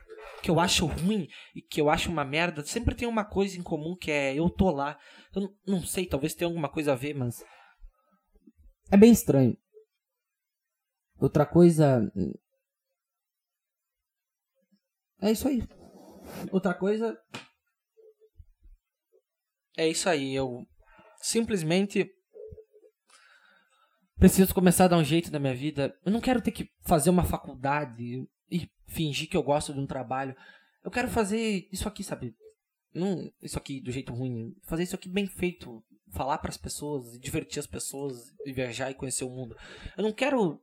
que 0.47 0.51
eu 0.51 0.61
acho 0.61 0.85
ruim 0.85 1.27
e 1.53 1.61
que 1.61 1.81
eu 1.81 1.89
acho 1.89 2.09
uma 2.09 2.23
merda, 2.23 2.63
sempre 2.63 2.95
tem 2.95 3.05
uma 3.05 3.25
coisa 3.25 3.59
em 3.59 3.61
comum 3.61 3.97
que 3.97 4.09
é 4.09 4.33
eu 4.33 4.49
tô 4.49 4.71
lá. 4.71 4.97
Eu 5.35 5.53
não, 5.67 5.81
sei, 5.81 6.07
talvez 6.07 6.33
tenha 6.33 6.47
alguma 6.47 6.69
coisa 6.69 6.93
a 6.93 6.95
ver, 6.95 7.13
mas. 7.13 7.43
É 8.89 8.95
bem 8.95 9.11
estranho. 9.11 9.57
Outra 11.19 11.45
coisa. 11.45 12.09
É 15.21 15.31
isso 15.31 15.49
aí. 15.49 15.61
Outra 16.49 16.73
coisa. 16.73 17.21
É 19.75 19.85
isso 19.85 20.07
aí. 20.07 20.33
Eu 20.33 20.65
simplesmente 21.21 22.09
preciso 24.15 24.53
começar 24.53 24.85
a 24.85 24.87
dar 24.87 24.97
um 24.97 25.03
jeito 25.03 25.29
na 25.29 25.39
minha 25.39 25.53
vida. 25.53 25.93
Eu 26.05 26.11
não 26.13 26.21
quero 26.21 26.41
ter 26.41 26.51
que 26.51 26.69
fazer 26.85 27.09
uma 27.09 27.25
faculdade 27.25 28.25
fingir 28.87 29.29
que 29.29 29.37
eu 29.37 29.43
gosto 29.43 29.73
de 29.73 29.79
um 29.79 29.87
trabalho. 29.87 30.35
Eu 30.83 30.91
quero 30.91 31.07
fazer 31.07 31.67
isso 31.71 31.87
aqui, 31.87 32.03
sabe? 32.03 32.35
Não 32.93 33.31
isso 33.41 33.57
aqui 33.57 33.81
do 33.81 33.91
jeito 33.91 34.13
ruim. 34.13 34.55
Fazer 34.63 34.83
isso 34.83 34.95
aqui 34.95 35.09
bem 35.09 35.27
feito. 35.27 35.83
Falar 36.13 36.37
para 36.37 36.49
as 36.49 36.57
pessoas, 36.57 37.19
divertir 37.19 37.59
as 37.59 37.67
pessoas, 37.67 38.33
viajar 38.45 38.89
e 38.89 38.95
conhecer 38.95 39.25
o 39.25 39.29
mundo. 39.29 39.55
Eu 39.97 40.03
não 40.03 40.13
quero 40.13 40.61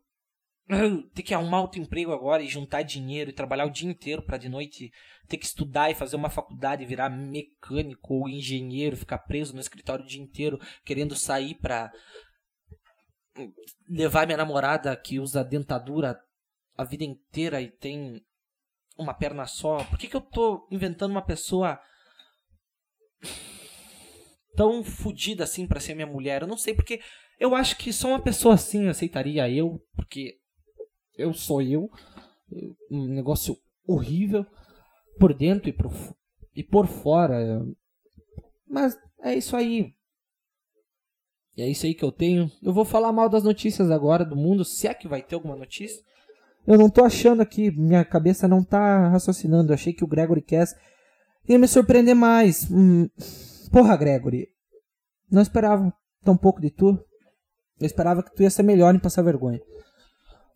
ter 1.15 1.23
que 1.23 1.35
arrumar 1.35 1.61
outro 1.61 1.81
emprego 1.81 2.13
agora 2.13 2.43
e 2.43 2.49
juntar 2.49 2.83
dinheiro 2.83 3.29
e 3.29 3.35
trabalhar 3.35 3.67
o 3.67 3.71
dia 3.71 3.89
inteiro 3.89 4.23
para 4.23 4.39
de 4.39 4.49
noite 4.49 4.91
ter 5.29 5.37
que 5.37 5.45
estudar 5.45 5.91
e 5.91 5.95
fazer 5.95 6.17
uma 6.17 6.31
faculdade, 6.31 6.87
virar 6.87 7.11
mecânico 7.11 8.15
ou 8.15 8.29
engenheiro, 8.29 8.97
ficar 8.97 9.19
preso 9.19 9.55
no 9.55 9.61
escritório 9.61 10.05
o 10.05 10.09
dia 10.09 10.23
inteiro 10.23 10.59
querendo 10.85 11.15
sair 11.15 11.55
para 11.57 11.93
levar 13.89 14.27
minha 14.27 14.39
namorada 14.39 14.97
que 14.97 15.21
usa 15.21 15.45
dentadura 15.45 16.19
a 16.77 16.85
vida 16.85 17.05
inteira 17.05 17.61
e 17.61 17.71
tem 17.71 18.23
uma 18.99 19.15
perna 19.15 19.47
só? 19.47 19.85
Por 19.85 19.99
que, 19.99 20.09
que 20.09 20.17
eu 20.17 20.21
tô 20.21 20.67
inventando 20.71 21.11
uma 21.11 21.25
pessoa 21.25 21.81
tão 24.55 24.85
fodida 24.85 25.45
assim 25.45 25.67
para 25.67 25.81
ser 25.81 25.95
minha 25.95 26.07
mulher? 26.07 26.43
Eu 26.43 26.49
não 26.49 26.57
sei, 26.57 26.75
porque 26.75 27.01
eu 27.39 27.55
acho 27.55 27.77
que 27.77 27.93
só 27.93 28.09
uma 28.09 28.23
pessoa 28.23 28.55
assim 28.55 28.89
aceitaria 28.89 29.49
eu, 29.51 29.81
porque 29.95 30.39
eu 31.17 31.33
sou 31.33 31.63
eu. 31.63 31.91
Um 32.91 33.07
negócio 33.09 33.57
horrível 33.87 34.47
por 35.19 35.35
dentro 35.35 35.69
e 35.69 35.73
por, 35.73 35.93
e 36.55 36.63
por 36.63 36.87
fora. 36.87 37.65
Mas 38.67 38.97
é 39.21 39.35
isso 39.35 39.57
aí. 39.57 39.95
E 41.57 41.63
é 41.63 41.69
isso 41.69 41.87
aí 41.87 41.95
que 41.95 42.05
eu 42.05 42.13
tenho. 42.13 42.51
Eu 42.63 42.73
vou 42.73 42.85
falar 42.85 43.13
mal 43.13 43.29
das 43.29 43.45
notícias 43.45 43.91
agora 43.91 44.25
do 44.25 44.37
mundo, 44.37 44.65
se 44.65 44.87
é 44.89 44.95
que 44.95 45.09
vai 45.09 45.23
ter 45.23 45.35
alguma 45.35 45.57
notícia. 45.57 46.03
Eu 46.67 46.79
não 46.79 46.89
tô 46.89 47.05
achando 47.05 47.43
aqui, 47.43 47.71
minha 47.71 48.05
cabeça 48.05 48.49
não 48.49 48.63
tá 48.65 49.09
raciocinando. 49.09 49.71
Eu 49.71 49.75
achei 49.75 49.93
que 49.93 50.05
o 50.05 50.07
Gregory 50.07 50.43
Cass 50.43 50.75
ia 51.49 51.59
me 51.59 51.69
surpreender 51.69 52.15
mais. 52.15 52.69
Hum, 52.71 53.09
porra, 53.71 53.97
Gregory. 53.97 54.49
Não 55.31 55.43
esperava 55.43 55.93
tão 56.25 56.37
pouco 56.37 56.61
de 56.61 56.71
tu. 56.71 56.99
Eu 57.79 57.87
esperava 57.87 58.23
que 58.23 58.35
tu 58.35 58.43
ia 58.43 58.51
ser 58.51 58.63
melhor 58.63 58.95
em 58.95 58.99
passar 58.99 59.23
vergonha. 59.23 59.61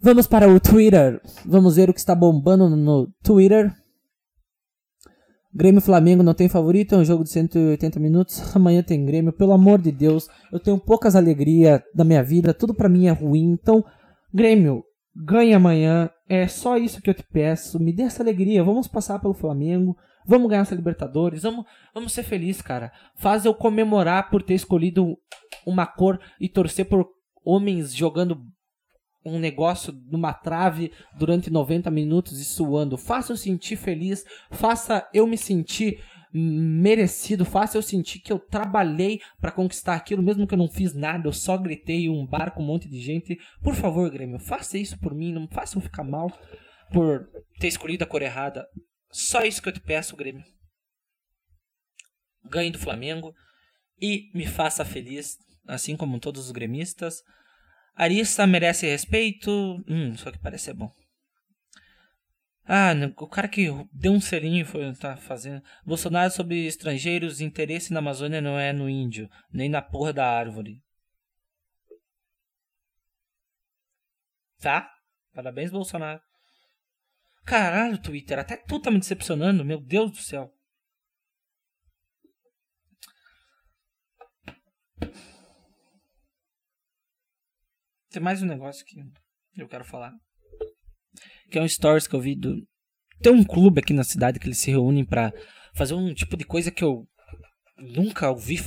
Vamos 0.01 0.27
para 0.27 0.49
o 0.49 0.61
Twitter. 0.61 1.21
Vamos 1.45 1.77
ver 1.77 1.91
o 1.91 1.93
que 1.93 2.01
está 2.01 2.15
bombando 2.15 2.69
no 2.71 3.09
Twitter. 3.23 3.75
Grêmio 5.53 5.81
Flamengo 5.81 6.23
não 6.23 6.35
tem 6.35 6.49
favorito, 6.49 6.95
é 6.95 6.99
um 6.99 7.05
jogo 7.05 7.25
de 7.25 7.31
180 7.31 7.99
minutos. 7.99 8.55
Amanhã 8.55 8.83
tem 8.83 9.05
Grêmio, 9.05 9.33
pelo 9.33 9.53
amor 9.53 9.81
de 9.81 9.91
Deus. 9.91 10.29
Eu 10.53 10.61
tenho 10.61 10.79
poucas 10.79 11.17
alegrias 11.17 11.81
da 11.93 12.05
minha 12.05 12.23
vida, 12.23 12.55
tudo 12.55 12.73
para 12.73 12.89
mim 12.89 13.09
é 13.09 13.11
ruim. 13.11 13.57
Então, 13.61 13.85
Grêmio, 14.33 14.85
ganhe 15.19 15.53
amanhã. 15.53 16.11
É 16.29 16.47
só 16.47 16.77
isso 16.77 17.03
que 17.03 17.11
eu 17.11 17.15
te 17.15 17.25
peço. 17.25 17.81
Me 17.81 17.93
dê 17.93 18.05
essa 18.05 18.23
alegria. 18.23 18.63
Vamos 18.63 18.87
passar 18.87 19.19
pelo 19.19 19.35
Flamengo. 19.35 19.97
Vamos 20.25 20.49
ganhar 20.49 20.63
essa 20.63 20.75
Libertadores. 20.75 21.43
Vamos, 21.43 21.65
vamos 21.93 22.13
ser 22.13 22.23
felizes, 22.23 22.63
cara. 22.63 22.93
Faz 23.17 23.45
eu 23.45 23.55
comemorar 23.55 24.31
por 24.31 24.43
ter 24.43 24.55
escolhido 24.55 25.17
uma 25.67 25.87
cor 25.87 26.21
e 26.41 26.49
torcer 26.49 26.87
por 26.87 27.07
homens 27.45 27.95
jogando 27.95 28.41
um 29.25 29.39
negócio 29.39 29.93
numa 30.07 30.33
trave 30.33 30.93
durante 31.19 31.51
90 31.51 31.91
minutos 31.91 32.39
e 32.41 32.45
suando. 32.45 32.97
Faça 32.97 33.33
eu 33.33 33.37
sentir 33.37 33.77
feliz. 33.77 34.25
Faça 34.51 35.09
eu 35.13 35.27
me 35.27 35.37
sentir 35.37 36.03
merecido, 36.33 37.45
faça 37.45 37.77
eu 37.77 37.83
sentir 37.83 38.21
que 38.21 38.33
eu 38.33 38.39
trabalhei 38.39 39.21
para 39.41 39.53
conquistar 39.53 39.95
aquilo, 39.95 40.23
mesmo 40.23 40.47
que 40.47 40.55
eu 40.55 40.59
não 40.59 40.69
fiz 40.69 40.95
nada, 40.95 41.29
eu 41.29 41.33
só 41.33 41.57
gritei 41.57 42.09
um 42.09 42.27
bar 42.27 42.53
com 42.53 42.63
um 42.63 42.67
monte 42.67 42.89
de 42.89 43.01
gente. 43.01 43.39
Por 43.63 43.75
favor, 43.75 44.11
Grêmio, 44.11 44.39
faça 44.39 44.79
isso 44.79 44.99
por 44.99 45.15
mim, 45.15 45.33
não 45.33 45.49
faça 45.49 45.79
eu 45.79 45.83
ficar 45.83 46.05
mal 46.05 46.31
por 46.93 47.29
ter 47.59 47.69
escolhido 47.69 48.05
a 48.05 48.07
cor 48.07 48.23
errada. 48.23 48.67
Só 49.11 49.43
isso 49.43 49.63
que 49.63 49.69
eu 49.69 49.73
te 49.73 49.81
peço, 49.81 50.17
Grêmio. 50.17 50.45
Ganhe 52.45 52.71
do 52.71 52.79
Flamengo 52.79 53.35
e 54.01 54.31
me 54.35 54.47
faça 54.47 54.85
feliz, 54.85 55.37
assim 55.67 55.97
como 55.97 56.21
todos 56.21 56.47
os 56.47 56.53
gremistas. 56.53 57.23
Arista 57.95 58.47
merece 58.47 58.87
respeito. 58.87 59.51
Hum, 59.89 60.17
só 60.17 60.31
que 60.31 60.39
parece 60.39 60.67
ser 60.67 60.75
bom. 60.75 60.91
Ah, 62.71 62.93
o 63.17 63.27
cara 63.27 63.49
que 63.49 63.69
deu 63.91 64.13
um 64.13 64.21
selinho 64.21 64.67
foi 64.67 64.95
tá 64.95 65.17
fazendo. 65.17 65.63
Bolsonaro 65.87 66.31
sobre 66.31 66.67
estrangeiros, 66.67 67.41
interesse 67.41 67.95
na 67.95 68.01
Amazônia 68.01 68.43
não 68.43 68.59
é 68.59 68.75
no 68.75 68.91
índio, 68.91 69.31
nem 69.51 69.71
na 69.71 69.81
porra 69.81 70.13
da 70.13 70.27
árvore. 70.31 70.83
Tá? 74.61 74.91
Parabéns, 75.33 75.71
Bolsonaro. 75.71 76.21
Caralho, 77.47 78.03
Twitter, 78.03 78.39
até 78.39 78.59
tu 78.59 78.79
tá 78.81 78.91
me 78.91 78.99
decepcionando, 78.99 79.65
meu 79.65 79.81
Deus 79.81 80.11
do 80.11 80.19
céu. 80.19 80.53
Tem 88.11 88.23
mais 88.23 88.43
um 88.43 88.47
negócio 88.47 88.85
que 88.85 89.01
eu 89.57 89.69
quero 89.69 89.85
falar 89.85 90.13
que 91.51 91.59
é 91.59 91.63
um 91.63 91.69
stories 91.69 92.07
que 92.07 92.15
eu 92.15 92.21
vi 92.21 92.35
do. 92.35 92.67
Tem 93.21 93.33
um 93.33 93.45
clube 93.45 93.81
aqui 93.81 93.93
na 93.93 94.05
cidade 94.05 94.39
que 94.39 94.47
eles 94.47 94.59
se 94.59 94.71
reúnem 94.71 95.05
para 95.05 95.33
fazer 95.75 95.95
um 95.95 96.15
tipo 96.15 96.37
de 96.37 96.45
coisa 96.45 96.71
que 96.71 96.85
eu 96.85 97.09
nunca 97.77 98.31
ouvi, 98.31 98.61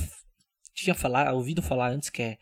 tinha 0.74 0.94
falar, 0.94 1.32
ouvido 1.32 1.62
falar 1.62 1.90
antes, 1.90 2.10
que 2.10 2.22
é 2.22 2.38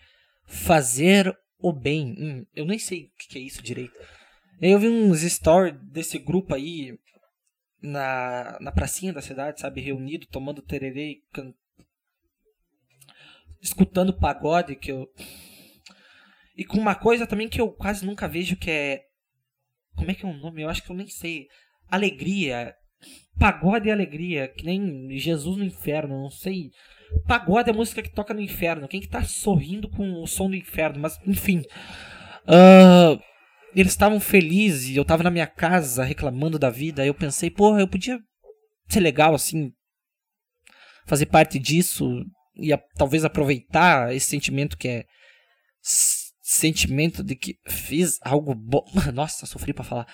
fazer 0.46 1.36
o 1.58 1.72
bem. 1.72 2.14
Hum, 2.18 2.46
eu 2.54 2.64
nem 2.64 2.78
sei 2.78 3.04
o 3.04 3.10
que 3.18 3.38
é 3.38 3.40
isso 3.40 3.62
direito. 3.62 3.94
Eu 4.60 4.78
vi 4.78 4.88
uns 4.88 5.20
stories 5.20 5.74
desse 5.82 6.18
grupo 6.18 6.54
aí 6.54 6.98
na, 7.82 8.58
na 8.60 8.72
pracinha 8.72 9.12
da 9.12 9.22
cidade, 9.22 9.60
sabe, 9.60 9.80
reunido, 9.80 10.26
tomando 10.26 10.62
tererê 10.62 11.22
can... 11.32 11.54
escutando 13.60 14.12
pagode 14.12 14.76
que 14.76 14.92
eu 14.92 15.08
e 16.56 16.64
com 16.64 16.76
uma 16.76 16.94
coisa 16.94 17.26
também 17.26 17.48
que 17.48 17.60
eu 17.60 17.72
quase 17.72 18.04
nunca 18.04 18.28
vejo 18.28 18.56
que 18.56 18.70
é 18.70 19.06
como 20.00 20.10
é 20.10 20.14
que 20.14 20.24
é 20.24 20.28
o 20.28 20.32
nome? 20.32 20.62
Eu 20.62 20.70
acho 20.70 20.82
que 20.82 20.90
eu 20.90 20.96
nem 20.96 21.06
sei. 21.06 21.46
Alegria. 21.90 22.74
Pagode 23.38 23.88
e 23.88 23.92
alegria. 23.92 24.48
Que 24.48 24.64
nem 24.64 25.10
Jesus 25.18 25.58
no 25.58 25.64
inferno, 25.64 26.22
não 26.22 26.30
sei. 26.30 26.70
Pagode 27.26 27.68
é 27.68 27.72
a 27.72 27.76
música 27.76 28.02
que 28.02 28.14
toca 28.14 28.32
no 28.32 28.40
inferno. 28.40 28.88
Quem 28.88 29.00
que 29.00 29.08
tá 29.08 29.22
sorrindo 29.22 29.90
com 29.90 30.22
o 30.22 30.26
som 30.26 30.48
do 30.48 30.56
inferno? 30.56 31.00
Mas, 31.00 31.18
enfim. 31.26 31.62
Uh, 32.46 33.20
eles 33.74 33.92
estavam 33.92 34.18
felizes 34.18 34.96
eu 34.96 35.04
tava 35.04 35.22
na 35.22 35.30
minha 35.30 35.46
casa 35.46 36.02
reclamando 36.02 36.58
da 36.58 36.70
vida. 36.70 37.02
Aí 37.02 37.08
eu 37.08 37.14
pensei, 37.14 37.50
porra, 37.50 37.80
eu 37.80 37.88
podia 37.88 38.18
ser 38.88 39.00
legal 39.00 39.34
assim, 39.34 39.70
fazer 41.06 41.26
parte 41.26 41.58
disso 41.58 42.24
e 42.56 42.72
a, 42.72 42.78
talvez 42.96 43.22
aproveitar 43.22 44.14
esse 44.14 44.26
sentimento 44.26 44.78
que 44.78 44.88
é 44.88 45.04
sentimento 46.50 47.22
de 47.22 47.36
que 47.36 47.56
fiz 47.66 48.18
algo 48.22 48.54
bom. 48.54 48.84
Nossa, 49.14 49.46
sofri 49.46 49.72
pra 49.72 49.84
falar. 49.84 50.06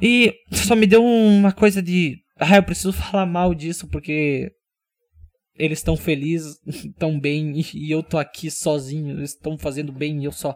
E 0.00 0.34
só 0.52 0.76
me 0.76 0.86
deu 0.86 1.04
uma 1.04 1.52
coisa 1.52 1.82
de, 1.82 2.18
ah, 2.38 2.56
eu 2.56 2.62
preciso 2.62 2.92
falar 2.92 3.26
mal 3.26 3.54
disso 3.54 3.88
porque 3.88 4.50
eles 5.56 5.80
estão 5.80 5.96
felizes, 5.96 6.58
estão 6.64 7.18
bem 7.18 7.60
e- 7.60 7.90
eu 7.90 8.02
tô 8.02 8.18
aqui 8.18 8.50
sozinho, 8.50 9.18
eles 9.18 9.30
estão 9.30 9.58
fazendo 9.58 9.92
bem 9.92 10.20
e 10.22 10.24
eu 10.24 10.32
só 10.32 10.54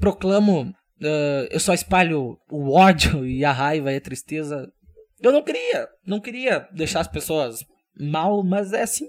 proclamo, 0.00 0.74
ah, 1.02 1.46
eu 1.50 1.60
só 1.60 1.72
espalho 1.72 2.36
o 2.50 2.72
ódio 2.72 3.24
e 3.30 3.44
a 3.44 3.52
raiva 3.52 3.92
e 3.92 3.96
a 3.96 4.00
tristeza. 4.00 4.68
Eu 5.22 5.32
não 5.32 5.42
queria, 5.42 5.88
não 6.04 6.20
queria 6.20 6.68
deixar 6.72 7.00
as 7.00 7.08
pessoas 7.08 7.64
mal, 7.98 8.42
mas 8.42 8.72
é 8.72 8.82
assim. 8.82 9.08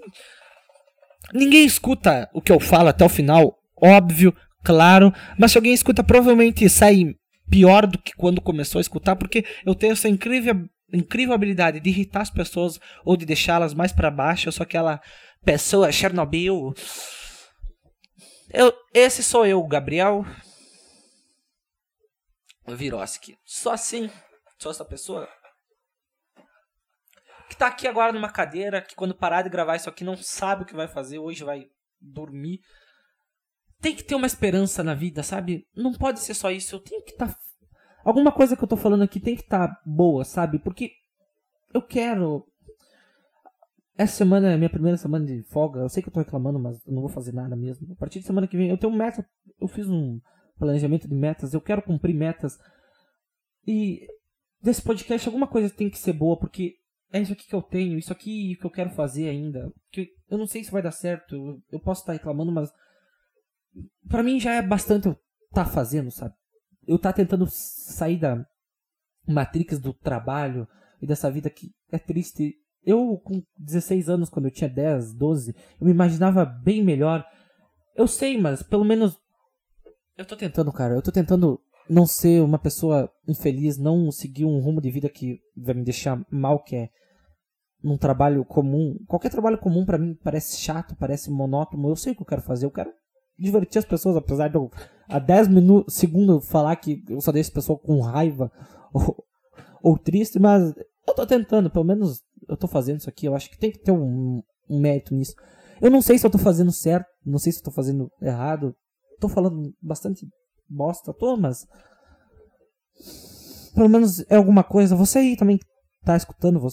Ninguém 1.34 1.66
escuta 1.66 2.30
o 2.34 2.42
que 2.42 2.52
eu 2.52 2.60
falo 2.60 2.88
até 2.88 3.04
o 3.04 3.10
final, 3.10 3.58
óbvio, 3.82 4.36
claro, 4.64 5.14
mas 5.38 5.52
se 5.52 5.58
alguém 5.58 5.74
escuta, 5.74 6.04
provavelmente 6.04 6.68
sai 6.70 7.16
pior 7.50 7.88
do 7.88 7.98
que 7.98 8.14
quando 8.16 8.42
começou 8.42 8.80
a 8.80 8.82
escutar, 8.82 9.16
porque 9.16 9.46
eu 9.66 9.74
tenho 9.74 9.94
essa 9.94 10.10
incrível, 10.10 10.68
incrível 10.94 11.34
habilidade 11.34 11.80
de 11.80 11.90
irritar 11.90 12.22
as 12.22 12.30
pessoas 12.30 12.80
ou 13.06 13.16
de 13.16 13.26
deixá-las 13.26 13.74
mais 13.74 13.92
para 13.92 14.12
baixo. 14.12 14.48
Eu 14.48 14.52
sou 14.52 14.64
aquela 14.64 15.02
pessoa 15.44 15.92
Chernobyl. 15.92 16.74
Eu, 18.52 18.74
esse 18.94 19.24
sou 19.24 19.46
eu, 19.46 19.66
Gabriel 19.66 20.26
Viroski. 22.68 23.38
Só 23.46 23.74
assim, 23.74 24.10
sou 24.58 24.72
essa 24.72 24.86
pessoa 24.86 25.28
que 27.50 27.56
tá 27.56 27.68
aqui 27.68 27.88
agora 27.88 28.12
numa 28.12 28.30
cadeira, 28.30 28.82
que 28.82 28.96
quando 28.96 29.16
parar 29.16 29.42
de 29.42 29.50
gravar 29.50 29.78
isso 29.78 29.90
aqui 29.90 30.04
não 30.04 30.18
sabe 30.18 30.64
o 30.64 30.66
que 30.66 30.76
vai 30.76 30.88
fazer, 30.88 31.18
hoje 31.18 31.44
vai 31.44 31.68
dormir. 32.00 32.60
Tem 33.82 33.96
que 33.96 34.04
ter 34.04 34.16
uma 34.16 34.28
esperança 34.28 34.84
na 34.84 34.94
vida, 34.94 35.22
sabe? 35.22 35.68
Não 35.76 35.94
pode 35.94 36.20
ser 36.20 36.34
só 36.34 36.50
isso, 36.50 36.76
eu 36.76 36.80
tenho 36.80 37.04
que 37.04 37.12
estar. 37.12 37.38
Alguma 38.04 38.32
coisa 38.32 38.56
que 38.56 38.64
eu 38.64 38.68
tô 38.68 38.78
falando 38.78 39.04
aqui 39.04 39.20
tem 39.20 39.36
que 39.36 39.44
estar 39.44 39.82
boa, 39.86 40.24
sabe? 40.24 40.60
Porque 40.60 40.92
eu 41.74 41.82
quero. 41.82 42.46
Essa 43.98 44.18
semana 44.18 44.52
é 44.52 44.58
minha 44.58 44.70
primeira 44.70 44.98
semana 44.98 45.26
de 45.26 45.44
folga. 45.44 45.82
Eu 45.82 45.90
sei 45.90 46.02
que 46.02 46.10
eu 46.10 46.14
tô 46.14 46.20
reclamando, 46.20 46.60
mas 46.60 46.86
eu 46.86 46.94
não 46.94 47.02
vou 47.02 47.10
fazer 47.10 47.34
nada 47.34 47.56
mesmo. 47.56 47.92
A 47.92 47.96
partir 47.96 48.20
de 48.20 48.26
semana 48.26 48.48
que 48.48 48.58
vem, 48.58 48.70
eu 48.70 48.78
tenho 48.78 48.94
meta. 48.94 49.28
Eu 49.60 49.68
fiz 49.68 49.88
um 49.90 50.20
planejamento 50.58 51.08
de 51.08 51.16
metas. 51.16 51.54
Eu 51.54 51.62
quero 51.62 51.82
cumprir 51.82 52.14
metas. 52.14 52.58
E 53.66 54.08
desse 54.62 54.82
podcast, 54.82 55.28
alguma 55.28 55.48
coisa 55.48 55.70
tem 55.70 55.90
que 55.90 55.98
ser 55.98 56.14
boa, 56.14 56.38
porque 56.38 56.76
é 57.12 57.22
isso 57.22 57.34
aqui 57.34 57.48
que 57.48 57.56
eu 57.56 57.62
tenho, 57.62 57.98
isso 57.98 58.12
aqui 58.12 58.56
que 58.56 58.66
eu 58.66 58.72
quero 58.72 58.90
fazer 58.92 59.30
ainda. 59.30 59.72
Que 59.92 60.10
eu 60.30 60.38
não 60.38 60.48
sei 60.48 60.64
se 60.64 60.72
vai 60.72 60.82
dar 60.82 60.92
certo. 60.92 61.62
Eu, 61.72 61.80
posso 61.80 62.02
estar 62.02 62.14
reclamando, 62.14 62.52
mas 62.52 62.70
Pra 64.10 64.24
mim 64.24 64.40
já 64.40 64.54
é 64.54 64.62
bastante 64.62 65.08
eu 65.08 65.18
tá 65.54 65.66
fazendo, 65.66 66.12
sabe? 66.12 66.34
Eu 66.86 67.00
tá 67.00 67.12
tentando 67.12 67.46
sair 67.50 68.18
da 68.18 68.46
matrix 69.28 69.80
do 69.80 69.94
trabalho 69.94 70.68
e 71.02 71.08
dessa 71.08 71.30
vida 71.30 71.50
que 71.50 71.72
é 71.92 72.00
triste. 72.00 72.56
Eu, 72.84 73.18
com 73.18 73.44
16 73.58 74.10
anos, 74.10 74.30
quando 74.30 74.46
eu 74.46 74.52
tinha 74.52 74.70
10, 74.70 75.14
12, 75.14 75.56
eu 75.80 75.86
me 75.86 75.92
imaginava 75.92 76.46
bem 76.46 76.84
melhor. 76.84 77.26
Eu 77.96 78.08
sei, 78.08 78.40
mas 78.40 78.64
pelo 78.64 78.86
menos. 78.86 79.18
Eu 80.18 80.26
tô 80.26 80.36
tentando, 80.36 80.72
cara. 80.72 80.94
Eu 80.94 81.02
tô 81.02 81.12
tentando 81.12 81.60
não 81.90 82.06
ser 82.06 82.42
uma 82.42 82.58
pessoa 82.58 83.12
infeliz, 83.28 83.78
não 83.78 84.12
seguir 84.12 84.46
um 84.46 84.60
rumo 84.60 84.82
de 84.82 84.90
vida 84.90 85.10
que 85.10 85.40
vai 85.56 85.74
me 85.74 85.84
deixar 85.84 86.24
mal, 86.32 86.64
que 86.64 86.76
é 86.76 86.90
num 87.84 87.98
trabalho 87.98 88.44
comum. 88.46 88.98
Qualquer 89.08 89.30
trabalho 89.30 89.58
comum 89.58 89.86
pra 89.86 89.98
mim 89.98 90.18
parece 90.24 90.58
chato, 90.58 90.96
parece 90.96 91.30
monótono. 91.30 91.90
Eu 91.90 91.96
sei 91.96 92.14
o 92.14 92.16
que 92.16 92.22
eu 92.22 92.28
quero 92.28 92.42
fazer. 92.42 92.66
Eu 92.66 92.72
quero 92.72 92.92
divertir 93.38 93.80
as 93.80 93.86
pessoas, 93.86 94.16
apesar 94.16 94.48
de 94.48 94.56
eu 94.56 94.72
a 95.08 95.20
10 95.20 95.48
minutos, 95.48 95.96
segundos 95.96 96.48
falar 96.48 96.76
que 96.76 97.04
eu 97.10 97.22
só 97.22 97.32
deixo 97.32 97.50
as 97.50 97.54
pessoas 97.54 97.80
com 97.82 98.02
raiva 98.02 98.52
ou, 98.94 99.24
ou 99.82 99.98
triste, 99.98 100.40
mas 100.40 100.74
eu 101.08 101.14
tô 101.16 101.26
tentando, 101.26 101.70
pelo 101.70 101.86
menos 101.86 102.22
eu 102.48 102.58
tô 102.58 102.68
fazendo 102.68 103.00
isso 103.00 103.10
aqui, 103.10 103.26
eu 103.26 103.36
acho 103.36 103.50
que 103.50 103.58
tem 103.58 103.72
que 103.72 103.80
ter 103.80 103.92
um, 103.92 104.42
um 104.70 104.80
mérito 104.80 105.14
nisso. 105.16 105.34
Eu 105.82 105.90
não 105.92 106.02
sei 106.02 106.18
se 106.18 106.26
eu 106.26 106.30
tô 106.32 106.38
fazendo 106.38 106.72
certo, 106.72 107.08
não 107.26 107.38
sei 107.40 107.52
se 107.52 107.60
eu 107.60 107.64
tô 107.64 107.72
fazendo 107.72 108.12
errado, 108.22 108.76
tô 109.20 109.30
falando 109.30 109.74
bastante 109.82 110.28
bosta, 110.70 111.14
tô, 111.14 111.38
mas 111.38 111.66
pelo 113.74 113.88
menos 113.90 114.20
é 114.30 114.36
alguma 114.36 114.64
coisa. 114.64 114.96
Você 114.96 115.20
aí 115.20 115.38
também 115.38 115.60
tá 116.04 116.18
escutando, 116.18 116.60
vo- 116.60 116.70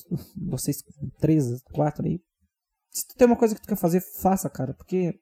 vocês 0.48 0.82
três, 1.20 1.62
quatro 1.72 2.04
aí. 2.06 2.18
Se 2.90 3.06
tu 3.06 3.14
tem 3.16 3.26
uma 3.26 3.36
coisa 3.36 3.54
que 3.54 3.60
tu 3.60 3.68
quer 3.68 3.76
fazer, 3.76 4.00
faça, 4.00 4.48
cara, 4.48 4.72
porque 4.74 5.14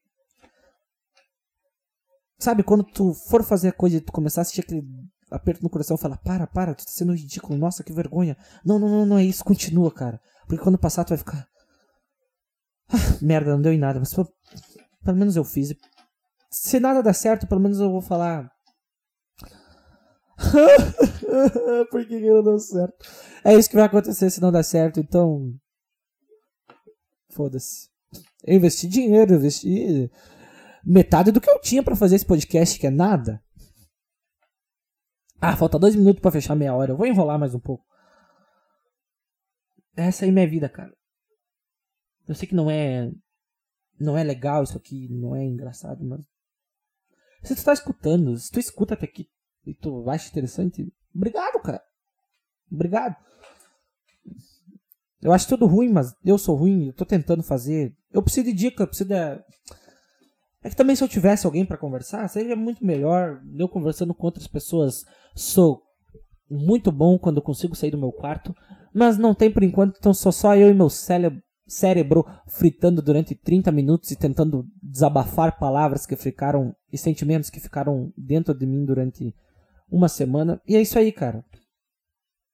Sabe, 2.42 2.64
quando 2.64 2.83
tu 2.83 3.14
for 3.14 3.44
fazer 3.44 3.68
a 3.68 3.72
coisa 3.72 3.98
e 3.98 4.00
tu 4.00 4.11
começar 4.11 4.40
a 4.40 4.44
sentir 4.44 4.62
aquele 4.62 4.83
aperto 5.31 5.62
no 5.62 5.70
coração, 5.70 5.96
fala, 5.96 6.16
para, 6.16 6.44
para, 6.44 6.74
tu 6.74 6.85
tá 6.85 6.90
sendo 6.90 7.14
ridículo, 7.14 7.57
nossa, 7.57 7.85
que 7.85 7.92
vergonha. 7.92 8.37
Não, 8.64 8.81
não, 8.81 8.88
não, 8.88 9.07
não 9.07 9.16
é 9.16 9.24
isso, 9.24 9.44
continua, 9.44 9.92
cara. 9.92 10.20
Porque 10.48 10.61
quando 10.61 10.76
passar 10.76 11.05
tu 11.05 11.11
vai 11.11 11.18
ficar. 11.18 11.46
Ah, 12.88 12.96
merda, 13.22 13.52
não 13.52 13.62
deu 13.62 13.72
em 13.72 13.78
nada, 13.78 14.00
mas 14.00 14.12
pelo, 14.12 14.26
pelo 15.05 15.16
menos 15.16 15.37
eu 15.37 15.44
fiz. 15.44 15.72
Se 16.50 16.81
nada 16.81 17.00
der 17.00 17.14
certo, 17.14 17.46
pelo 17.46 17.61
menos 17.61 17.78
eu 17.78 17.92
vou 17.92 18.02
falar. 18.02 18.50
Por 21.92 22.05
que, 22.05 22.18
que 22.18 22.28
não 22.28 22.42
deu 22.42 22.59
certo? 22.59 23.07
É 23.44 23.55
isso 23.55 23.70
que 23.70 23.76
vai 23.76 23.85
acontecer 23.85 24.28
se 24.31 24.40
não 24.40 24.50
der 24.50 24.64
certo, 24.64 24.98
então. 24.98 25.55
Foda-se. 27.31 27.88
Eu 28.44 28.57
investi 28.57 28.88
dinheiro, 28.88 29.33
investi 29.33 30.11
metade 30.85 31.31
do 31.31 31.40
que 31.40 31.51
eu 31.51 31.61
tinha 31.61 31.83
pra 31.83 31.97
fazer 31.97 32.16
esse 32.16 32.27
podcast, 32.27 32.79
que 32.79 32.87
é 32.87 32.90
nada. 32.90 33.42
Ah, 35.40 35.57
falta 35.57 35.79
dois 35.79 35.97
minutos 35.97 36.21
pra 36.21 36.31
fechar 36.31 36.55
meia 36.55 36.75
hora. 36.75 36.92
Eu 36.92 36.97
vou 36.97 37.07
enrolar 37.07 37.38
mais 37.38 37.55
um 37.55 37.61
pouco. 37.61 37.85
Essa 39.97 40.25
aí 40.25 40.31
é 40.31 40.33
minha 40.33 40.49
vida, 40.49 40.68
cara. 40.68 40.95
Eu 42.29 42.35
sei 42.35 42.49
que 42.49 42.55
não 42.55 42.71
é. 42.71 43.11
Não 43.99 44.16
é 44.16 44.25
legal 44.25 44.62
isso 44.62 44.77
aqui, 44.77 45.09
não 45.11 45.35
é 45.35 45.45
engraçado, 45.45 46.05
mas. 46.05 46.25
Se 47.42 47.57
tu 47.57 47.64
tá 47.64 47.73
escutando, 47.73 48.37
se 48.37 48.51
tu 48.51 48.61
escuta 48.61 48.95
até 48.95 49.05
aqui 49.05 49.29
e 49.66 49.75
tu 49.75 50.09
acha 50.09 50.29
interessante, 50.29 50.92
obrigado, 51.14 51.61
cara. 51.61 51.83
Obrigado. 52.71 53.16
Eu 55.21 55.33
acho 55.33 55.49
tudo 55.49 55.66
ruim, 55.66 55.88
mas 55.88 56.14
eu 56.25 56.38
sou 56.38 56.57
ruim, 56.57 56.87
eu 56.87 56.92
tô 56.92 57.05
tentando 57.05 57.42
fazer. 57.42 57.97
Eu 58.12 58.23
preciso 58.23 58.47
de 58.47 58.53
dica, 58.53 58.83
eu 58.83 58.88
preciso 58.88 59.09
de. 59.09 59.14
É 60.62 60.70
que 60.70 60.77
também 60.77 60.94
se 60.94 61.03
eu 61.03 61.09
tivesse 61.09 61.46
alguém 61.46 61.66
pra 61.66 61.77
conversar, 61.77 62.29
seria 62.29 62.55
muito 62.55 62.85
melhor. 62.85 63.40
Eu 63.57 63.68
conversando 63.68 64.14
com 64.14 64.27
outras 64.27 64.46
pessoas, 64.46 65.05
sou 65.35 65.83
muito 66.48 66.92
bom 66.92 67.18
quando 67.18 67.42
consigo 67.42 67.75
sair 67.75 67.90
do 67.90 67.98
meu 67.98 68.12
quarto, 68.12 68.55
mas 68.94 69.18
não 69.18 69.35
tem 69.35 69.51
por 69.51 69.62
enquanto, 69.62 69.96
então 69.98 70.12
sou 70.12 70.31
só 70.31 70.55
eu 70.55 70.70
e 70.70 70.75
meu 70.75 70.90
cérebro, 70.90 71.42
cérebro 71.66 72.25
fritando 72.46 73.01
durante 73.01 73.35
30 73.35 73.72
minutos 73.72 74.11
e 74.11 74.16
tentando 74.16 74.66
desabafar 74.83 75.59
palavras 75.59 76.07
que 76.07 76.14
ficaram 76.14 76.75
e 76.92 76.98
sentimentos 76.98 77.48
que 77.51 77.59
ficaram 77.59 78.12
dentro 78.16 78.55
de 78.55 78.66
mim 78.66 78.85
durante 78.85 79.35
uma 79.90 80.09
semana. 80.09 80.61
E 80.66 80.77
é 80.77 80.81
isso 80.81 80.98
aí, 80.98 81.11
cara. 81.11 81.44